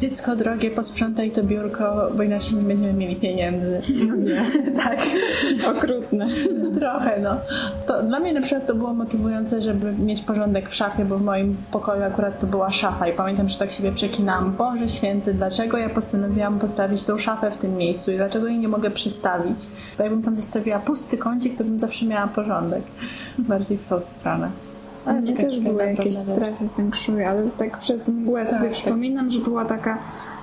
dziecko 0.00 0.36
drogie, 0.36 0.70
posprzątaj 0.70 1.30
to 1.30 1.42
biurko, 1.42 2.10
bo 2.16 2.22
inaczej 2.22 2.56
nie 2.56 2.62
będziemy 2.62 2.92
mieli 2.92 3.16
pieniędzy. 3.16 3.78
No 4.08 4.16
nie. 4.16 4.46
tak. 4.84 4.98
Okrutne. 5.76 6.26
Trochę, 6.74 7.20
no. 7.20 7.36
To 7.86 8.02
dla 8.02 8.20
mnie 8.20 8.32
na 8.32 8.40
przykład 8.40 8.66
to 8.66 8.74
było 8.74 8.94
motywujące, 8.94 9.60
żeby 9.60 9.92
mieć 9.92 10.20
porządek 10.20 10.70
w 10.70 10.74
szafie, 10.74 11.04
bo 11.04 11.18
w 11.18 11.22
moim 11.22 11.56
pokoju 11.70 12.02
akurat 12.02 12.40
to 12.40 12.46
była 12.46 12.70
szafa 12.70 13.08
i 13.08 13.12
pamiętam, 13.12 13.48
że 13.48 13.58
tak 13.58 13.70
siebie 13.70 13.92
przekinałam. 13.92 14.52
Boże 14.52 14.88
święty, 14.88 15.34
dlaczego 15.34 15.78
ja 15.78 15.88
postanowiłam 15.88 16.58
postawić 16.58 17.04
tą 17.04 17.18
szafę 17.18 17.50
w 17.50 17.56
tym 17.56 17.76
miejscu 17.76 18.12
i 18.12 18.16
dlaczego 18.16 18.46
jej 18.46 18.58
nie 18.58 18.68
mogę 18.68 18.90
przystawić? 18.90 19.58
Bo 19.98 20.02
jakbym 20.02 20.22
tam 20.22 20.36
zostawiła 20.36 20.78
pusty 20.78 21.18
kącik, 21.18 21.58
to 21.58 21.64
bym 21.64 21.80
zawsze 21.80 22.06
miała 22.06 22.26
porządek. 22.26 22.82
Bardziej 23.38 23.78
w 23.78 23.88
tą 23.88 24.00
stronę. 24.00 24.50
Ale 25.04 25.20
mnie 25.20 25.36
też 25.36 25.60
były 25.60 25.84
jakieś 25.84 26.16
strefy 26.16 26.68
feng 26.68 26.96
shui, 26.96 27.22
ale 27.22 27.50
tak 27.50 27.78
przez 27.78 28.08
mgłę 28.08 28.46
sobie 28.46 28.60
tak, 28.60 28.70
przypominam, 28.70 29.26
tak. 29.26 29.32
że 29.32 29.40
była 29.40 29.64
taka 29.64 29.98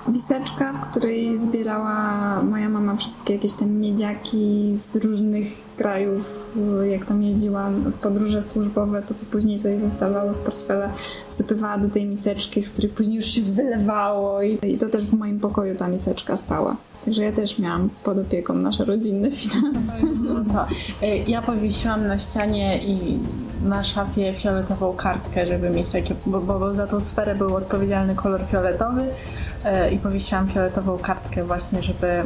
wiseczka, 0.08 0.72
w 0.72 0.80
której 0.80 1.38
zbierała 1.38 2.42
moja 2.42 2.68
mama 2.68 2.96
wszystkie 2.96 3.34
jakieś 3.34 3.52
tam 3.52 3.70
miedziaki 3.70 4.72
z 4.76 4.96
różnych 4.96 5.46
krajów. 5.76 6.48
Jak 6.90 7.04
tam 7.04 7.22
jeździłam 7.22 7.74
w 7.74 7.98
podróże 7.98 8.42
służbowe, 8.42 9.02
to 9.02 9.14
co 9.14 9.26
później 9.26 9.58
coś 9.58 9.80
zostawało 9.80 10.32
z 10.32 10.38
portfela, 10.38 10.92
wsypywała 11.28 11.78
do 11.78 11.88
tej 11.88 12.06
miseczki, 12.06 12.62
z 12.62 12.70
której 12.70 12.90
później 12.90 13.16
już 13.16 13.26
się 13.26 13.42
wylewało 13.42 14.42
i, 14.42 14.58
i 14.62 14.78
to 14.78 14.88
też 14.88 15.04
w 15.04 15.12
moim 15.12 15.40
pokoju 15.40 15.74
ta 15.74 15.88
miseczka 15.88 16.36
stała. 16.36 16.76
Także 17.04 17.24
ja 17.24 17.32
też 17.32 17.58
miałam 17.58 17.90
pod 18.04 18.18
opieką 18.18 18.54
nasze 18.54 18.84
rodzinne 18.84 19.30
finanse. 19.30 20.06
No 20.06 20.54
to, 20.54 20.66
y, 21.06 21.24
ja 21.26 21.42
powiesiłam 21.42 22.06
na 22.06 22.18
ścianie 22.18 22.78
i 22.78 23.18
na 23.64 23.82
szafie 23.82 24.32
fioletową 24.32 24.92
kartkę, 24.92 25.46
żeby 25.46 25.70
mieć 25.70 25.90
takie, 25.90 26.14
bo, 26.26 26.40
bo 26.40 26.74
za 26.74 26.86
tą 26.86 27.00
sferę 27.00 27.34
był 27.34 27.56
odpowiedzialny 27.56 28.14
kolor 28.14 28.40
fioletowy 28.50 29.02
yy, 29.02 29.90
i 29.90 29.98
powiesiłam 29.98 30.48
fioletową 30.48 30.98
kartkę 30.98 31.44
właśnie, 31.44 31.82
żeby 31.82 32.22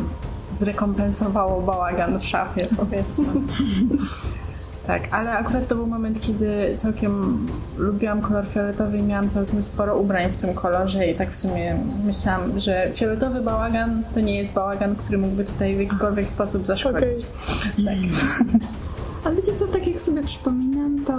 zrekompensowało 0.58 1.62
bałagan 1.62 2.20
w 2.20 2.24
szafie, 2.24 2.68
powiedzmy. 2.76 3.26
Tak, 4.86 5.02
ale 5.10 5.30
akurat 5.30 5.68
to 5.68 5.74
był 5.74 5.86
moment, 5.86 6.20
kiedy 6.20 6.74
całkiem 6.76 7.46
lubiłam 7.76 8.20
kolor 8.20 8.46
fioletowy 8.46 8.98
i 8.98 9.02
miałam 9.02 9.28
całkiem 9.28 9.62
sporo 9.62 9.98
ubrań 9.98 10.32
w 10.32 10.36
tym 10.36 10.54
kolorze 10.54 11.06
i 11.06 11.14
tak 11.14 11.30
w 11.30 11.36
sumie 11.36 11.78
myślałam, 12.04 12.58
że 12.58 12.90
fioletowy 12.94 13.40
bałagan 13.40 14.02
to 14.14 14.20
nie 14.20 14.38
jest 14.38 14.52
bałagan, 14.52 14.96
który 14.96 15.18
mógłby 15.18 15.44
tutaj 15.44 15.76
w 15.76 15.80
jakikolwiek 15.80 16.26
sposób 16.26 16.66
zaszkodzić. 16.66 17.26
Okay. 17.74 17.84
Tak. 17.84 17.96
Ale 19.24 19.34
wiecie 19.34 19.52
co, 19.52 19.66
tak 19.66 19.86
jak 19.86 19.98
sobie 19.98 20.22
przypominam, 20.22 21.04
to 21.04 21.14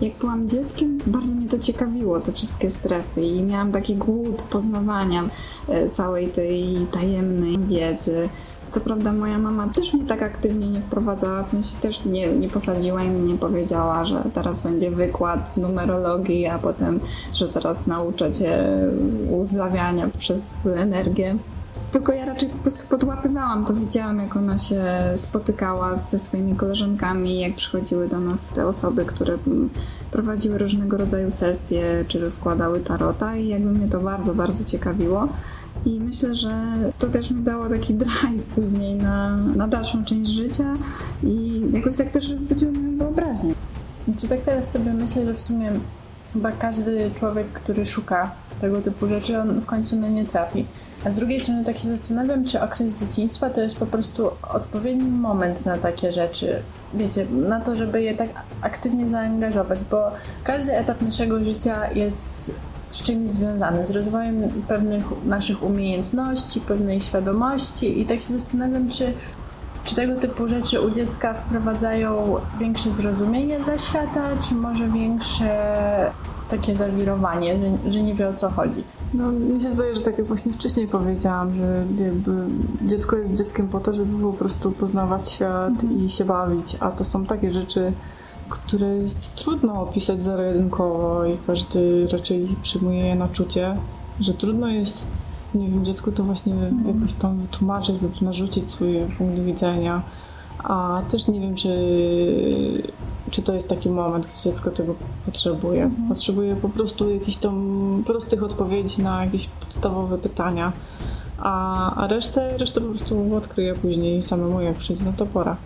jak 0.00 0.12
byłam 0.14 0.48
dzieckiem, 0.48 0.98
bardzo 1.06 1.34
mnie 1.34 1.48
to 1.48 1.58
ciekawiło, 1.58 2.20
te 2.20 2.32
wszystkie 2.32 2.70
strefy 2.70 3.20
i 3.20 3.42
miałam 3.42 3.72
taki 3.72 3.96
głód 3.96 4.42
poznawania 4.42 5.24
e, 5.68 5.90
całej 5.90 6.28
tej 6.28 6.86
tajemnej 6.92 7.58
wiedzy. 7.58 8.28
Co 8.68 8.80
prawda 8.80 9.12
moja 9.12 9.38
mama 9.38 9.68
też 9.68 9.94
mnie 9.94 10.06
tak 10.06 10.22
aktywnie 10.22 10.68
nie 10.68 10.80
wprowadzała, 10.80 11.42
w 11.42 11.46
sensie 11.48 11.76
też 11.80 12.04
nie, 12.04 12.26
nie 12.36 12.48
posadziła 12.48 13.02
i 13.02 13.10
nie 13.10 13.38
powiedziała, 13.38 14.04
że 14.04 14.24
teraz 14.32 14.60
będzie 14.60 14.90
wykład 14.90 15.50
z 15.54 15.56
numerologii, 15.56 16.46
a 16.46 16.58
potem, 16.58 17.00
że 17.32 17.48
teraz 17.48 17.86
nauczę 17.86 18.32
cię 18.32 18.68
uzdrawiania 19.30 20.08
przez 20.18 20.66
energię. 20.66 21.38
Tylko 21.94 22.12
ja 22.12 22.24
raczej 22.24 22.48
po 22.48 22.58
prostu 22.58 22.88
podłapywałam 22.88 23.64
to, 23.64 23.74
widziałam 23.74 24.18
jak 24.18 24.36
ona 24.36 24.58
się 24.58 24.84
spotykała 25.16 25.94
ze 25.94 26.18
swoimi 26.18 26.56
koleżankami, 26.56 27.40
jak 27.40 27.54
przychodziły 27.54 28.08
do 28.08 28.20
nas 28.20 28.52
te 28.52 28.66
osoby, 28.66 29.04
które 29.04 29.38
prowadziły 30.10 30.58
różnego 30.58 30.96
rodzaju 30.96 31.30
sesje, 31.30 32.04
czy 32.08 32.20
rozkładały 32.20 32.80
tarota 32.80 33.36
i 33.36 33.48
jakby 33.48 33.70
mnie 33.70 33.88
to 33.88 34.00
bardzo, 34.00 34.34
bardzo 34.34 34.64
ciekawiło. 34.64 35.28
I 35.86 36.00
myślę, 36.00 36.34
że 36.34 36.50
to 36.98 37.08
też 37.08 37.30
mi 37.30 37.42
dało 37.42 37.68
taki 37.68 37.94
drive 38.04 38.44
później 38.54 38.94
na, 38.94 39.36
na 39.36 39.68
dalszą 39.68 40.04
część 40.04 40.30
życia 40.30 40.74
i 41.22 41.62
jakoś 41.72 41.96
tak 41.96 42.10
też 42.10 42.30
rozbudziło 42.30 42.72
moją 42.72 42.96
wyobraźnię. 42.96 43.54
Czy 44.18 44.28
tak 44.28 44.40
teraz 44.40 44.70
sobie 44.70 44.92
myślę, 44.92 45.24
że 45.24 45.34
w 45.34 45.40
sumie 45.40 45.72
chyba 46.32 46.52
każdy 46.52 47.10
człowiek, 47.18 47.52
który 47.52 47.86
szuka 47.86 48.30
tego 48.60 48.82
typu 48.82 49.08
rzeczy, 49.08 49.40
on 49.40 49.60
w 49.60 49.66
końcu 49.66 49.96
na 49.96 50.08
nie 50.08 50.24
trafi. 50.24 50.66
A 51.04 51.10
z 51.10 51.16
drugiej 51.16 51.40
strony 51.40 51.64
tak 51.64 51.76
się 51.76 51.88
zastanawiam, 51.88 52.44
czy 52.44 52.60
okres 52.60 53.00
dzieciństwa 53.00 53.50
to 53.50 53.60
jest 53.60 53.76
po 53.76 53.86
prostu 53.86 54.30
odpowiedni 54.52 55.10
moment 55.10 55.66
na 55.66 55.76
takie 55.76 56.12
rzeczy. 56.12 56.62
Wiecie, 56.94 57.26
na 57.30 57.60
to, 57.60 57.74
żeby 57.74 58.02
je 58.02 58.14
tak 58.14 58.28
aktywnie 58.60 59.10
zaangażować, 59.10 59.80
bo 59.90 60.10
każdy 60.44 60.72
etap 60.76 61.02
naszego 61.02 61.44
życia 61.44 61.92
jest 61.92 62.54
z 62.94 63.02
czymś 63.02 63.30
związany, 63.30 63.86
z 63.86 63.90
rozwojem 63.90 64.42
pewnych 64.68 65.04
naszych 65.24 65.62
umiejętności, 65.62 66.60
pewnej 66.60 67.00
świadomości 67.00 68.00
i 68.00 68.06
tak 68.06 68.18
się 68.18 68.38
zastanawiam, 68.38 68.88
czy, 68.88 69.12
czy 69.84 69.94
tego 69.94 70.20
typu 70.20 70.46
rzeczy 70.46 70.80
u 70.80 70.90
dziecka 70.90 71.34
wprowadzają 71.34 72.36
większe 72.60 72.90
zrozumienie 72.90 73.60
dla 73.60 73.78
świata, 73.78 74.22
czy 74.48 74.54
może 74.54 74.88
większe 74.88 75.50
takie 76.50 76.76
zawirowanie, 76.76 77.58
że, 77.58 77.92
że 77.92 78.02
nie 78.02 78.14
wie 78.14 78.28
o 78.28 78.32
co 78.32 78.50
chodzi. 78.50 78.84
No, 79.14 79.32
mi 79.32 79.60
się 79.60 79.72
zdaje, 79.72 79.94
że 79.94 80.00
tak 80.00 80.18
jak 80.18 80.26
właśnie 80.26 80.52
wcześniej 80.52 80.88
powiedziałam, 80.88 81.50
że 81.54 81.86
dziecko 82.82 83.16
jest 83.16 83.34
dzieckiem 83.34 83.68
po 83.68 83.80
to, 83.80 83.92
żeby 83.92 84.22
po 84.22 84.32
prostu 84.32 84.72
poznawać 84.72 85.28
świat 85.28 85.84
mhm. 85.84 86.04
i 86.04 86.08
się 86.08 86.24
bawić, 86.24 86.76
a 86.80 86.90
to 86.90 87.04
są 87.04 87.26
takie 87.26 87.50
rzeczy, 87.50 87.92
które 88.54 88.86
jest 88.86 89.34
trudno 89.34 89.82
opisać 89.82 90.22
zero-jedynkowo 90.22 91.24
i 91.24 91.38
każdy 91.46 92.06
raczej 92.12 92.48
przyjmuje 92.62 93.06
je 93.06 93.14
na 93.14 93.28
czucie, 93.28 93.76
że 94.20 94.34
trudno 94.34 94.68
jest 94.68 95.34
nie 95.54 95.68
wiem, 95.68 95.84
dziecku 95.84 96.12
to 96.12 96.24
właśnie 96.24 96.54
jakoś 96.86 97.12
tam 97.12 97.38
wytłumaczyć 97.38 98.02
lub 98.02 98.22
narzucić 98.22 98.70
swój 98.70 99.00
punkt 99.18 99.40
widzenia. 99.40 100.02
A 100.58 101.02
też 101.08 101.28
nie 101.28 101.40
wiem, 101.40 101.54
czy, 101.54 101.72
czy 103.30 103.42
to 103.42 103.52
jest 103.52 103.68
taki 103.68 103.90
moment, 103.90 104.26
gdzie 104.26 104.50
dziecko 104.50 104.70
tego 104.70 104.94
potrzebuje. 105.26 105.90
Potrzebuje 106.08 106.56
po 106.56 106.68
prostu 106.68 107.10
jakichś 107.10 107.36
tam 107.36 108.02
prostych 108.06 108.42
odpowiedzi 108.42 109.02
na 109.02 109.24
jakieś 109.24 109.46
podstawowe 109.46 110.18
pytania. 110.18 110.72
A, 111.38 111.94
a 111.94 112.06
resztę, 112.06 112.58
resztę 112.58 112.80
po 112.80 112.86
prostu 112.86 113.34
odkryję 113.34 113.74
później 113.74 114.22
samemu, 114.22 114.60
jak 114.60 114.76
przyjdzie 114.76 115.04
na 115.04 115.12
to 115.12 115.26
pora. 115.26 115.56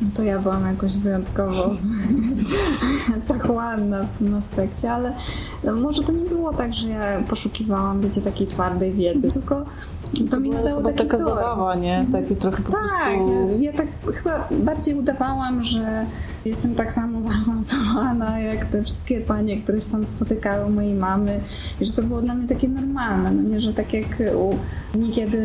No 0.00 0.06
to 0.14 0.22
ja 0.22 0.38
byłam 0.38 0.66
jakoś 0.66 0.96
wyjątkowo 0.96 1.70
zachłanna 3.28 4.02
w 4.02 4.18
tym 4.18 4.34
aspekcie, 4.34 4.92
ale 4.92 5.12
no 5.64 5.72
może 5.76 6.02
to 6.02 6.12
nie 6.12 6.24
było 6.24 6.52
tak, 6.54 6.74
że 6.74 6.88
ja 6.88 7.22
poszukiwałam, 7.28 8.00
wiecie, 8.00 8.20
takiej 8.20 8.46
twardej 8.46 8.92
wiedzy, 8.92 9.28
tylko 9.28 9.64
to 10.30 10.40
mi 10.40 10.50
nadało 10.50 10.82
taki 10.82 10.96
taka 10.98 11.18
tor. 11.18 11.26
zabawa, 11.28 11.74
nie? 11.74 12.06
Taki 12.12 12.36
trochę 12.36 12.62
po 12.62 12.72
Tak, 12.72 12.80
prostu... 12.80 13.60
ja 13.60 13.72
tak 13.72 13.86
chyba 14.14 14.48
bardziej 14.50 14.94
udawałam, 14.94 15.62
że 15.62 16.06
jestem 16.44 16.74
tak 16.74 16.92
samo 16.92 17.20
zaawansowana 17.30 18.40
jak 18.40 18.64
te 18.64 18.82
wszystkie 18.82 19.20
panie, 19.20 19.62
które 19.62 19.80
się 19.80 19.90
tam 19.90 20.06
spotykały, 20.06 20.70
mojej 20.70 20.94
mamy 20.94 21.40
i 21.80 21.84
że 21.84 21.92
to 21.92 22.02
było 22.02 22.22
dla 22.22 22.34
mnie 22.34 22.48
takie 22.48 22.68
normalne, 22.68 23.30
no 23.30 23.42
nie, 23.42 23.60
że 23.60 23.72
tak 23.74 23.92
jak 23.92 24.06
u, 24.36 24.54
niekiedy, 24.98 25.42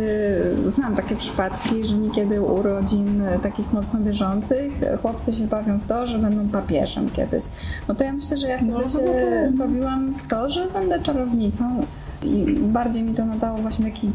znam 0.68 0.96
takie 0.96 1.16
przypadki, 1.16 1.84
że 1.86 1.98
niekiedy 1.98 2.42
u 2.42 2.62
rodzin 2.62 3.24
takich 3.42 3.74
mocno 3.74 4.00
wierzących 4.42 5.02
chłopcy 5.02 5.34
się 5.34 5.48
bawią 5.48 5.80
w 5.80 5.86
to, 5.86 6.06
że 6.06 6.20
będą 6.20 6.50
papieżem 6.50 7.10
kiedyś. 7.10 7.44
No 7.88 7.96
to 7.96 8.04
ja 8.04 8.14
myślę, 8.14 8.38
że 8.38 8.48
ja 8.48 8.58
wtedy 8.58 8.72
No, 8.72 8.88
się 8.88 9.52
bawiłam 9.58 10.14
w 10.16 10.28
to, 10.28 10.50
że 10.50 10.68
będę 10.68 11.02
czarownicą 11.02 11.86
i 12.24 12.46
bardziej 12.60 13.04
mi 13.04 13.14
to 13.14 13.26
nadało 13.26 13.58
właśnie 13.58 13.92
taki 13.92 14.10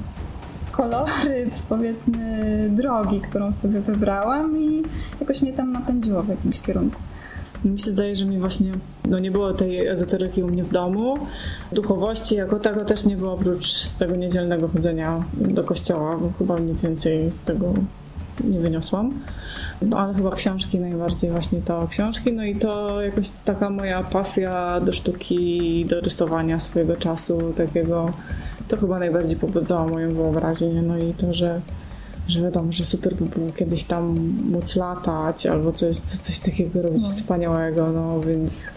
koloryt, 0.72 1.62
powiedzmy, 1.68 2.70
drogi, 2.70 3.20
którą 3.20 3.52
sobie 3.52 3.80
wybrałam 3.80 4.58
i 4.58 4.82
jakoś 5.20 5.42
mnie 5.42 5.52
tam 5.52 5.72
napędziło 5.72 6.22
w 6.22 6.28
jakimś 6.28 6.60
kierunku. 6.60 7.00
Mi 7.64 7.80
się 7.80 7.90
zdaje, 7.90 8.16
że 8.16 8.24
mi 8.24 8.38
właśnie 8.38 8.72
no 9.08 9.18
nie 9.18 9.30
było 9.30 9.52
tej 9.52 9.86
ezoteryki 9.86 10.42
u 10.42 10.48
mnie 10.48 10.64
w 10.64 10.70
domu. 10.70 11.14
Duchowości 11.72 12.34
jako 12.34 12.58
tego 12.58 12.84
też 12.84 13.04
nie 13.04 13.16
było 13.16 13.32
oprócz 13.32 13.88
tego 13.88 14.16
niedzielnego 14.16 14.68
chodzenia 14.68 15.24
do 15.34 15.64
kościoła, 15.64 16.16
bo 16.16 16.32
chyba 16.38 16.58
nic 16.58 16.82
więcej 16.82 17.30
z 17.30 17.42
tego 17.42 17.74
nie 18.44 18.60
wyniosłam. 18.60 19.12
No 19.82 19.98
ale 19.98 20.14
chyba 20.14 20.30
książki 20.30 20.78
najbardziej 20.78 21.30
właśnie 21.30 21.62
to 21.62 21.86
książki, 21.86 22.32
no 22.32 22.44
i 22.44 22.56
to 22.56 23.02
jakoś 23.02 23.30
taka 23.44 23.70
moja 23.70 24.02
pasja 24.02 24.80
do 24.80 24.92
sztuki, 24.92 25.86
do 25.88 26.00
rysowania 26.00 26.58
swojego 26.58 26.96
czasu, 26.96 27.52
takiego, 27.56 28.12
to 28.68 28.76
chyba 28.76 28.98
najbardziej 28.98 29.36
pobudzało 29.36 29.88
moją 29.88 30.10
wyobraźnię, 30.10 30.82
no 30.82 30.98
i 30.98 31.14
to, 31.14 31.34
że 31.34 31.60
że 32.28 32.42
wiadomo, 32.42 32.72
że 32.72 32.84
super 32.84 33.14
by 33.14 33.24
było 33.24 33.52
kiedyś 33.52 33.84
tam 33.84 34.18
móc 34.50 34.76
latać 34.76 35.46
albo 35.46 35.72
coś, 35.72 35.96
coś 35.96 36.38
takiego 36.38 36.82
robić 36.82 37.02
wspaniałego, 37.02 37.92
no 37.92 38.20
więc 38.20 38.70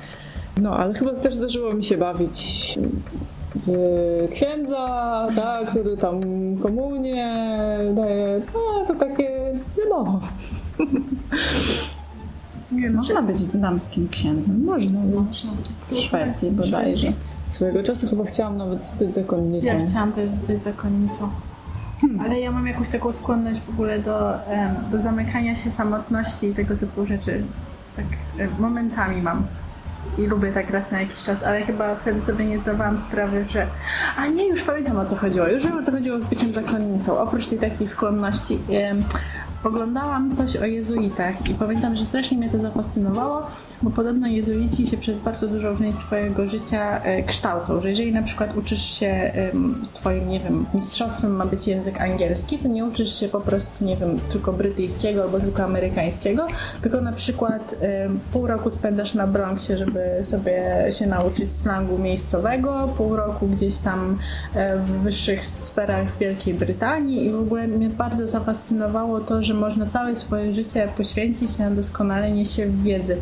no, 0.62 0.78
ale 0.78 0.94
chyba 0.94 1.16
też 1.16 1.34
zdarzyło 1.34 1.74
mi 1.74 1.84
się 1.84 1.98
bawić 1.98 2.80
księdza, 4.32 5.28
tak, 5.36 5.70
który 5.70 5.98
tam 5.98 6.22
komunię 6.62 7.34
daje, 7.96 8.42
no 8.54 8.86
to 8.88 8.96
takie, 8.96 9.30
wiadomo. 9.78 10.20
Nie, 12.72 12.90
no. 12.90 12.98
Można 12.98 13.22
być 13.22 13.48
damskim 13.48 14.10
księdzem, 14.10 14.66
można 14.66 15.00
być. 15.00 15.48
W 15.82 15.98
Szwecji 15.98 16.52
bodajże. 16.52 17.14
Swojego 17.48 17.84
czasu 17.84 18.08
chyba 18.08 18.26
chciałam 18.26 18.58
nawet 18.58 18.84
zostać 18.84 19.16
zakonnicą. 19.16 19.68
Ja 19.68 19.88
chciałam 19.88 20.12
też 20.14 20.32
zostać 20.32 20.64
zakonnicą. 20.64 21.30
Ale 22.20 22.40
ja 22.40 22.52
mam 22.52 22.68
jakąś 22.68 22.90
taką 22.90 23.12
skłonność 23.12 23.60
w 23.60 23.70
ogóle 23.70 24.00
do, 24.00 24.34
do 24.92 25.00
zamykania 25.00 25.56
się 25.56 25.72
samotności 25.72 26.48
i 26.48 26.56
tego 26.56 26.76
typu 26.76 27.06
rzeczy. 27.06 27.44
Tak 27.96 28.06
momentami 28.60 29.22
mam. 29.22 29.44
I 30.18 30.26
lubię 30.26 30.52
tak 30.52 30.70
raz 30.70 30.92
na 30.92 31.02
jakiś 31.02 31.24
czas, 31.24 31.44
ale 31.44 31.62
chyba 31.62 31.96
wtedy 31.96 32.22
sobie 32.22 32.46
nie 32.46 32.60
zdawałam 32.60 32.98
sprawy, 32.98 33.46
że 33.50 33.68
a 34.18 34.28
nie, 34.28 34.48
już 34.48 34.62
pamiętam 34.62 34.98
o 34.98 35.06
co 35.06 35.16
chodziło. 35.16 35.48
Już 35.48 35.64
wiem 35.64 35.78
o 35.78 35.84
co 35.84 35.92
chodziło 35.92 36.20
z 36.20 36.24
byciem 36.24 36.54
zakonnicą. 36.54 37.20
Oprócz 37.20 37.48
tej 37.48 37.60
takiej 37.60 37.88
skłonności 37.88 38.60
oglądałam 39.64 40.32
coś 40.32 40.56
o 40.56 40.66
jezuitach 40.66 41.50
i 41.50 41.54
pamiętam, 41.54 41.96
że 41.96 42.06
strasznie 42.06 42.38
mnie 42.38 42.50
to 42.50 42.60
zafascynowało, 42.60 43.48
bo 43.82 43.90
podobno 43.90 44.28
jezuici 44.28 44.88
się 44.88 44.98
przez 44.98 45.20
bardzo 45.20 45.48
dużą 45.48 45.78
część 45.78 45.98
swojego 45.98 46.46
życia 46.48 47.04
e, 47.04 47.24
kształcą, 47.24 47.82
że 47.82 47.90
jeżeli 47.90 48.14
na 48.14 48.24
przykład 48.24 48.58
uczysz 48.58 49.00
się 49.00 49.32
twoim, 49.94 50.30
nie 50.30 50.40
wiem, 50.40 50.66
mistrzostwem 50.74 51.36
ma 51.36 51.46
być 51.46 51.68
język 51.68 52.02
angielski, 52.02 52.58
to 52.58 52.68
nie 52.68 52.86
uczysz 52.86 53.20
się 53.20 53.28
po 53.28 53.42
prostu, 53.42 53.86
nie 53.86 53.98
wiem, 53.98 54.20
tylko 54.32 54.54
brytyjskiego 54.54 55.24
albo 55.24 55.40
tylko 55.40 55.64
amerykańskiego, 55.64 56.48
tylko 56.82 57.02
na 57.02 57.12
przykład 57.12 57.76
pół 58.32 58.48
roku 58.48 58.70
spędzasz 58.70 59.14
na 59.14 59.28
Bronxie, 59.28 59.78
żeby 59.78 60.00
sobie 60.22 60.86
się 60.90 61.08
nauczyć 61.08 61.54
slangu 61.54 61.98
miejscowego, 61.98 62.94
pół 62.98 63.16
roku 63.16 63.48
gdzieś 63.48 63.78
tam 63.78 64.18
e, 64.56 64.78
w 64.78 64.92
wyższych 64.92 65.46
sferach 65.46 66.18
Wielkiej 66.18 66.54
Brytanii 66.54 67.26
i 67.26 67.30
w 67.30 67.40
ogóle 67.40 67.68
mnie 67.68 67.90
bardzo 67.90 68.28
zafascynowało 68.28 69.20
to, 69.20 69.42
że 69.42 69.49
można 69.54 69.86
całe 69.86 70.16
swoje 70.16 70.54
życie 70.54 70.90
poświęcić 70.98 71.58
na 71.58 71.72
doskonalenie 71.72 72.46
się 72.46 72.66
w 72.66 72.84
wiedzy. 72.84 73.18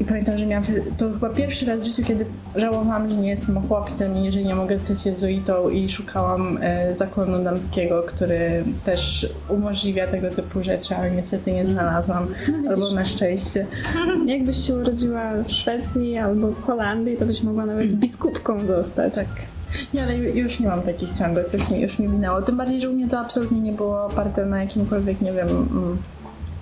I 0.00 0.04
pamiętam, 0.04 0.38
że 0.38 0.46
miałam 0.46 0.64
to 0.96 1.10
chyba 1.10 1.28
pierwszy 1.28 1.66
raz 1.66 1.80
w 1.80 1.84
życiu, 1.84 2.02
kiedy 2.04 2.26
żałowałam, 2.56 3.08
że 3.08 3.16
nie 3.16 3.28
jestem 3.28 3.68
chłopcem 3.68 4.16
i 4.16 4.32
że 4.32 4.42
nie 4.42 4.54
mogę 4.54 4.78
zostać 4.78 5.06
jezuitą 5.06 5.68
i 5.68 5.88
szukałam 5.88 6.58
e, 6.60 6.94
zakonu 6.94 7.44
damskiego, 7.44 8.02
który 8.02 8.64
też 8.84 9.32
umożliwia 9.48 10.06
tego 10.06 10.30
typu 10.30 10.62
rzeczy, 10.62 10.96
ale 10.96 11.10
niestety 11.10 11.52
nie 11.52 11.66
znalazłam. 11.66 12.28
albo 12.68 12.92
na 12.92 13.04
szczęście. 13.04 13.66
Jakbyś 14.26 14.66
się 14.66 14.74
urodziła 14.74 15.32
w 15.44 15.50
Szwecji 15.50 16.16
albo 16.16 16.48
w 16.48 16.62
Holandii, 16.62 17.16
to 17.16 17.26
byś 17.26 17.42
mogła 17.42 17.66
nawet 17.66 17.86
biskupką 17.86 18.66
zostać. 18.66 19.14
Tak. 19.14 19.57
Nie, 19.94 20.02
ale 20.02 20.12
ju- 20.14 20.34
już 20.36 20.60
nie 20.60 20.66
mam 20.68 20.82
takich 20.82 21.10
ciągłych, 21.12 21.52
już 21.52 21.70
mi, 21.70 21.80
już 21.80 21.98
mi 21.98 22.08
minęło. 22.08 22.42
Tym 22.42 22.56
bardziej, 22.56 22.80
że 22.80 22.90
u 22.90 22.92
mnie 22.92 23.08
to 23.08 23.20
absolutnie 23.20 23.60
nie 23.60 23.72
było 23.72 24.04
oparte 24.04 24.46
na 24.46 24.60
jakimkolwiek, 24.62 25.20
nie 25.20 25.32
wiem, 25.32 25.48
mm, 25.48 25.98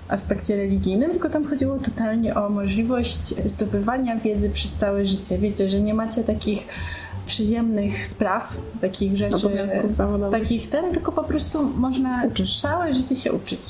aspekcie 0.09 0.57
religijnym, 0.57 1.11
tylko 1.11 1.29
tam 1.29 1.45
chodziło 1.45 1.79
totalnie 1.79 2.35
o 2.35 2.49
możliwość 2.49 3.19
zdobywania 3.45 4.17
wiedzy 4.17 4.51
przez 4.51 4.73
całe 4.73 5.05
życie. 5.05 5.39
Wiecie, 5.39 5.69
że 5.69 5.81
nie 5.81 5.95
macie 5.95 6.25
takich 6.25 6.67
przyziemnych 7.27 8.07
spraw, 8.07 8.61
takich 8.81 9.17
rzeczy, 9.17 9.37
takich 10.31 10.69
ten, 10.69 10.93
tylko 10.93 11.13
po 11.13 11.25
prostu 11.25 11.63
można 11.65 12.23
całe 12.63 12.95
życie 12.95 13.17
się 13.17 13.33
uczyć. 13.33 13.61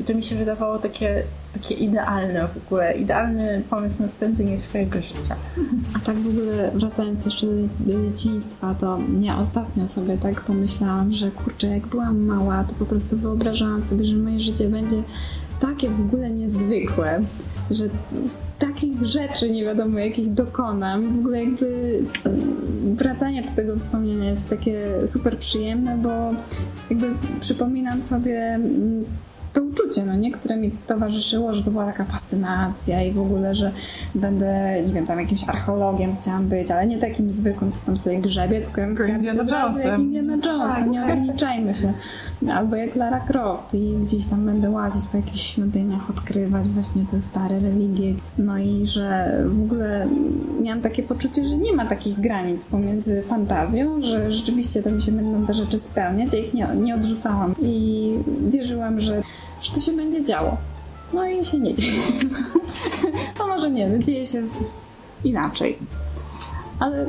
I 0.00 0.04
to 0.04 0.14
mi 0.14 0.22
się 0.22 0.36
wydawało 0.36 0.78
takie, 0.78 1.22
takie 1.52 1.74
idealne 1.74 2.48
w 2.48 2.66
ogóle, 2.66 2.98
idealny 2.98 3.62
pomysł 3.70 4.02
na 4.02 4.08
spędzenie 4.08 4.58
swojego 4.58 5.00
życia. 5.00 5.36
A 5.96 5.98
tak 5.98 6.16
w 6.16 6.28
ogóle 6.28 6.70
wracając 6.74 7.24
jeszcze 7.24 7.46
do, 7.80 8.08
dzieciństwa, 8.08 8.74
to 8.74 8.98
ja 9.20 9.38
ostatnio 9.38 9.86
sobie 9.86 10.18
tak 10.18 10.40
pomyślałam, 10.40 11.12
że 11.12 11.30
kurczę, 11.30 11.66
jak 11.66 11.86
byłam 11.86 12.18
mała, 12.18 12.64
to 12.64 12.74
po 12.74 12.86
prostu 12.86 13.18
wyobrażałam 13.18 13.82
sobie, 13.82 14.04
że 14.04 14.16
moje 14.16 14.40
życie 14.40 14.68
będzie 14.68 15.02
takie 15.60 15.90
w 15.90 16.00
ogóle 16.00 16.30
niezwykłe, 16.30 17.20
że 17.70 17.84
takich 18.58 19.06
rzeczy 19.06 19.50
nie 19.50 19.64
wiadomo 19.64 19.98
jakich 19.98 20.32
dokonam. 20.32 21.16
W 21.16 21.18
ogóle 21.18 21.44
jakby 21.44 22.00
wracanie 22.94 23.42
do 23.42 23.50
tego 23.56 23.76
wspomnienia 23.76 24.30
jest 24.30 24.50
takie 24.50 25.06
super 25.06 25.38
przyjemne, 25.38 25.98
bo 25.98 26.34
jakby 26.90 27.06
przypominam 27.40 28.00
sobie 28.00 28.38
mm, 28.40 29.04
to 29.56 29.62
uczucie, 29.62 30.06
no 30.06 30.14
nie, 30.14 30.32
które 30.32 30.56
mi 30.56 30.70
towarzyszyło, 30.86 31.52
że 31.52 31.64
to 31.64 31.70
była 31.70 31.86
taka 31.86 32.04
fascynacja 32.04 33.02
i 33.02 33.12
w 33.12 33.20
ogóle, 33.20 33.54
że 33.54 33.72
będę, 34.14 34.82
nie 34.86 34.92
wiem, 34.92 35.06
tam 35.06 35.20
jakimś 35.20 35.48
archeologiem 35.48 36.16
chciałam 36.16 36.48
być, 36.48 36.70
ale 36.70 36.86
nie 36.86 36.98
takim 36.98 37.30
zwykłym, 37.30 37.72
co 37.72 37.86
tam 37.86 37.96
sobie 37.96 38.18
grzebie, 38.20 38.60
tylko 38.60 38.80
ja 38.80 38.86
bym 38.86 38.96
chciała 38.96 39.08
być 39.08 39.26
Indiana 39.26 39.42
od 39.42 39.50
razu 39.50 39.80
jak. 39.80 40.00
Indiana 40.00 40.32
Jones, 40.32 40.72
Tak, 40.72 40.90
nie 40.90 41.02
ograniczajmy 41.02 41.74
się. 41.74 41.92
Albo 42.54 42.76
jak 42.76 42.96
Lara 42.96 43.20
Croft 43.20 43.74
i 43.74 43.94
gdzieś 44.02 44.26
tam 44.26 44.46
będę 44.46 44.70
łazić 44.70 45.04
po 45.12 45.16
jakichś 45.16 45.40
świątyniach, 45.40 46.10
odkrywać 46.10 46.68
właśnie 46.68 47.04
te 47.10 47.22
stare 47.22 47.60
religie. 47.60 48.14
No 48.38 48.58
i 48.58 48.86
że 48.86 49.38
w 49.46 49.62
ogóle 49.62 50.08
miałam 50.62 50.80
takie 50.80 51.02
poczucie, 51.02 51.44
że 51.44 51.56
nie 51.56 51.72
ma 51.72 51.86
takich 51.86 52.20
granic 52.20 52.64
pomiędzy 52.64 53.22
fantazją, 53.22 54.00
że 54.00 54.30
rzeczywiście 54.30 54.82
to 54.82 54.90
mi 54.90 55.02
się 55.02 55.12
będą 55.12 55.46
te 55.46 55.54
rzeczy 55.54 55.78
spełniać, 55.78 56.32
ja 56.32 56.38
ich 56.38 56.54
nie, 56.54 56.68
nie 56.76 56.94
odrzucałam. 56.94 57.54
I 57.62 58.12
wierzyłam, 58.48 59.00
że, 59.00 59.22
że 59.62 59.72
to 59.72 59.80
się 59.80 59.92
będzie 59.92 60.24
działo. 60.24 60.56
No 61.12 61.26
i 61.26 61.44
się 61.44 61.58
nie 61.58 61.74
dzieje. 61.74 62.02
no 63.38 63.46
może 63.46 63.70
nie, 63.70 63.88
no 63.88 63.98
dzieje 63.98 64.26
się 64.26 64.42
inaczej. 65.24 65.78
Ale 66.80 67.06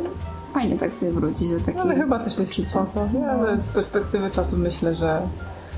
fajnie 0.54 0.78
tak 0.78 0.94
sobie 0.94 1.12
wrócić 1.12 1.50
do 1.50 1.60
takiego 1.60 1.82
Ale 1.82 1.96
chyba 1.96 2.20
też 2.20 2.38
jest 2.38 2.70
spoko. 2.70 3.10
Ja 3.14 3.58
z 3.58 3.70
perspektywy 3.70 4.32
czasu 4.32 4.58
myślę, 4.58 4.94
że 4.94 5.22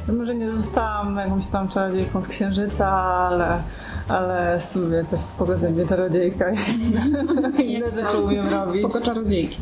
może 0.07 0.35
nie 0.35 0.51
zostałam 0.51 1.17
jakąś 1.17 1.47
tam 1.47 1.67
czarodziejką 1.67 2.21
z 2.21 2.27
księżyca, 2.27 2.87
ale, 2.91 3.63
ale 4.09 4.59
w 4.59 4.65
sumie 4.65 5.03
też 5.03 5.19
spoko 5.19 5.57
ze 5.57 5.69
mnie 5.69 5.85
czarodziejka 5.85 6.49
jest. 6.49 6.79
Inne 7.65 7.91
rzeczy 7.91 8.17
umiem 8.17 8.47
robić. 8.47 8.75
Spoko 8.75 9.05
czarodziejki. 9.05 9.61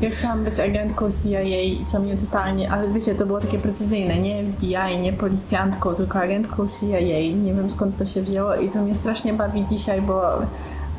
Ja 0.00 0.10
chciałam 0.10 0.44
być 0.44 0.60
agentką 0.60 1.08
CIA, 1.10 1.84
co 1.86 1.98
mnie 1.98 2.16
totalnie, 2.16 2.70
ale 2.70 2.88
wiecie, 2.88 3.14
to 3.14 3.26
było 3.26 3.40
takie 3.40 3.58
precyzyjne, 3.58 4.18
nie 4.18 4.44
FBI, 4.44 4.98
nie 5.00 5.12
policjantką, 5.12 5.94
tylko 5.94 6.18
agentką 6.18 6.66
CIA. 6.66 7.00
Nie 7.36 7.54
wiem 7.54 7.70
skąd 7.70 7.96
to 7.96 8.04
się 8.04 8.22
wzięło 8.22 8.54
i 8.54 8.68
to 8.68 8.82
mnie 8.82 8.94
strasznie 8.94 9.34
bawi 9.34 9.66
dzisiaj, 9.66 10.02
bo 10.02 10.32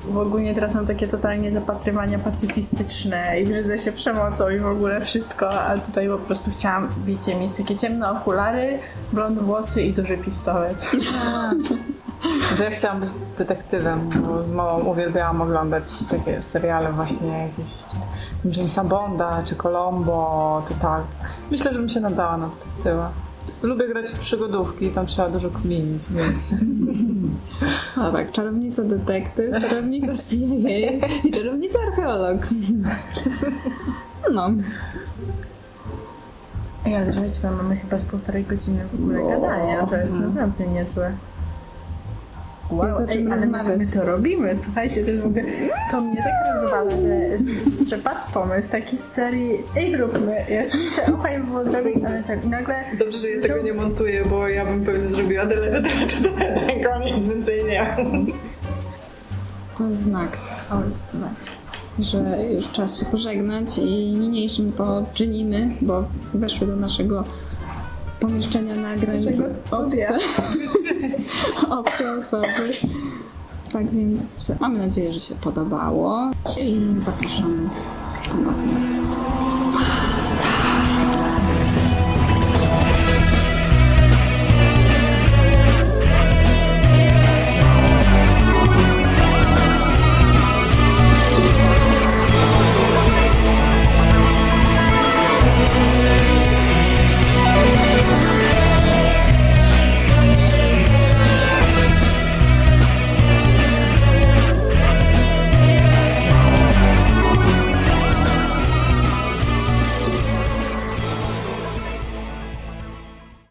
w 0.09 0.17
ogóle 0.17 0.53
teraz 0.53 0.75
mam 0.75 0.85
takie 0.85 1.07
totalnie 1.07 1.51
zapatrywania 1.51 2.19
pacyfistyczne 2.19 3.41
i 3.41 3.45
brzydzę 3.45 3.77
się 3.77 3.91
przemocą 3.91 4.49
i 4.49 4.59
w 4.59 4.65
ogóle 4.65 5.01
wszystko, 5.01 5.49
ale 5.49 5.81
tutaj 5.81 6.07
po 6.07 6.17
prostu 6.17 6.51
chciałam, 6.51 6.89
wiecie, 7.05 7.35
mieć 7.35 7.53
takie 7.53 7.77
ciemne 7.77 8.11
okulary, 8.11 8.79
blond 9.13 9.39
włosy 9.39 9.83
i 9.83 9.93
duży 9.93 10.17
pistolet. 10.17 10.91
Że 12.57 12.63
ja 12.63 12.69
chciałam 12.69 12.99
być 12.99 13.09
detektywem, 13.37 14.09
bo 14.09 14.43
z 14.43 14.51
małą 14.51 14.83
uwielbiałam 14.83 15.41
oglądać 15.41 15.83
takie 16.11 16.41
seriale 16.41 16.91
właśnie 16.93 17.27
jakieś 17.37 17.83
tam 18.43 18.51
Jamesa 18.57 18.83
Bonda 18.83 19.43
czy 19.45 19.55
Colombo, 19.55 20.63
to 20.67 20.73
tak. 20.73 21.03
Myślę, 21.51 21.73
że 21.73 21.79
bym 21.79 21.89
się 21.89 21.99
nadała 21.99 22.37
na 22.37 22.47
detektywa. 22.49 23.11
Lubię 23.61 23.87
grać 23.87 24.05
w 24.05 24.19
przygodówki, 24.19 24.89
tam 24.89 25.05
trzeba 25.05 25.29
dużo 25.29 25.49
kminić, 25.49 26.03
więc... 26.11 26.49
A 27.95 28.11
tak, 28.11 28.31
czarownica 28.31 28.83
detektyw, 28.83 29.61
czarownica 29.61 30.07
CIA 30.23 31.07
i 31.23 31.31
czarownica 31.31 31.79
archeolog. 31.87 32.41
No. 34.33 34.49
Ej, 36.85 36.95
ale 36.95 37.11
słuchajcie, 37.11 37.51
mamy 37.51 37.75
chyba 37.75 37.97
z 37.97 38.05
półtorej 38.05 38.43
godziny 38.45 38.85
w 38.91 38.95
ogóle 39.01 39.19
No. 39.19 39.29
gadania, 39.29 39.85
to 39.85 39.95
jest 39.97 40.13
naprawdę 40.13 40.67
niezłe. 40.67 41.11
Wow, 42.71 42.87
Jest 42.87 43.11
czym 43.11 43.33
ej, 43.33 43.39
ale 43.39 43.77
my, 43.77 43.85
to 43.93 44.05
robimy, 44.05 44.55
słuchajcie, 44.59 45.03
to 45.03 45.09
jest 45.09 45.23
w 45.23 45.25
ogóle, 45.25 45.43
to 45.91 46.01
mnie 46.01 46.17
tak 46.17 46.53
rozwala, 46.61 46.89
że, 46.91 47.37
że 47.87 47.97
padł 47.97 48.19
pomysł 48.33 48.71
taki 48.71 48.97
z 48.97 49.03
serii, 49.03 49.63
ej 49.77 49.91
zróbmy, 49.91 50.45
ja 50.49 50.63
sobie 50.63 50.83
myślę, 50.83 51.03
o 51.13 51.17
fajnie 51.17 51.39
by 51.39 51.45
było 51.45 51.65
zrobić, 51.65 51.95
ale 52.07 52.23
tak 52.23 52.45
nagle... 52.45 52.75
Dobrze, 52.99 53.17
że 53.17 53.29
ja 53.29 53.41
tego 53.41 53.61
nie 53.63 53.73
montuję, 53.73 54.25
bo 54.25 54.47
ja 54.47 54.65
bym 54.65 54.85
pewnie 54.85 55.03
zrobiła 55.03 55.45
tyle, 55.45 55.81
tyle, 55.81 56.07
tyle, 56.07 56.31
tyle, 56.31 56.83
koniec, 56.83 57.27
więcej 57.27 57.63
nie. 57.65 57.97
To 59.77 59.85
jest 59.87 59.99
znak, 59.99 60.37
O, 60.71 60.75
znak. 60.95 61.31
że 61.99 62.37
już 62.53 62.71
czas 62.71 62.99
się 62.99 63.05
pożegnać 63.05 63.77
i 63.77 64.13
niniejszym 64.19 64.71
to 64.71 65.05
czynimy, 65.13 65.69
bo 65.81 66.03
weszły 66.33 66.67
do 66.67 66.75
naszego 66.75 67.23
pomieszczenia 68.19 68.75
nagrań 68.75 69.21
studia. 69.49 70.09
obce, 70.11 70.19
obce 71.79 72.17
osoby. 72.17 72.73
Tak 73.71 73.89
więc 73.91 74.51
mamy 74.59 74.79
nadzieję, 74.79 75.13
że 75.13 75.19
się 75.19 75.35
podobało 75.35 76.31
i 76.61 76.81
zapraszamy 77.05 77.69
ponownie. 78.29 78.98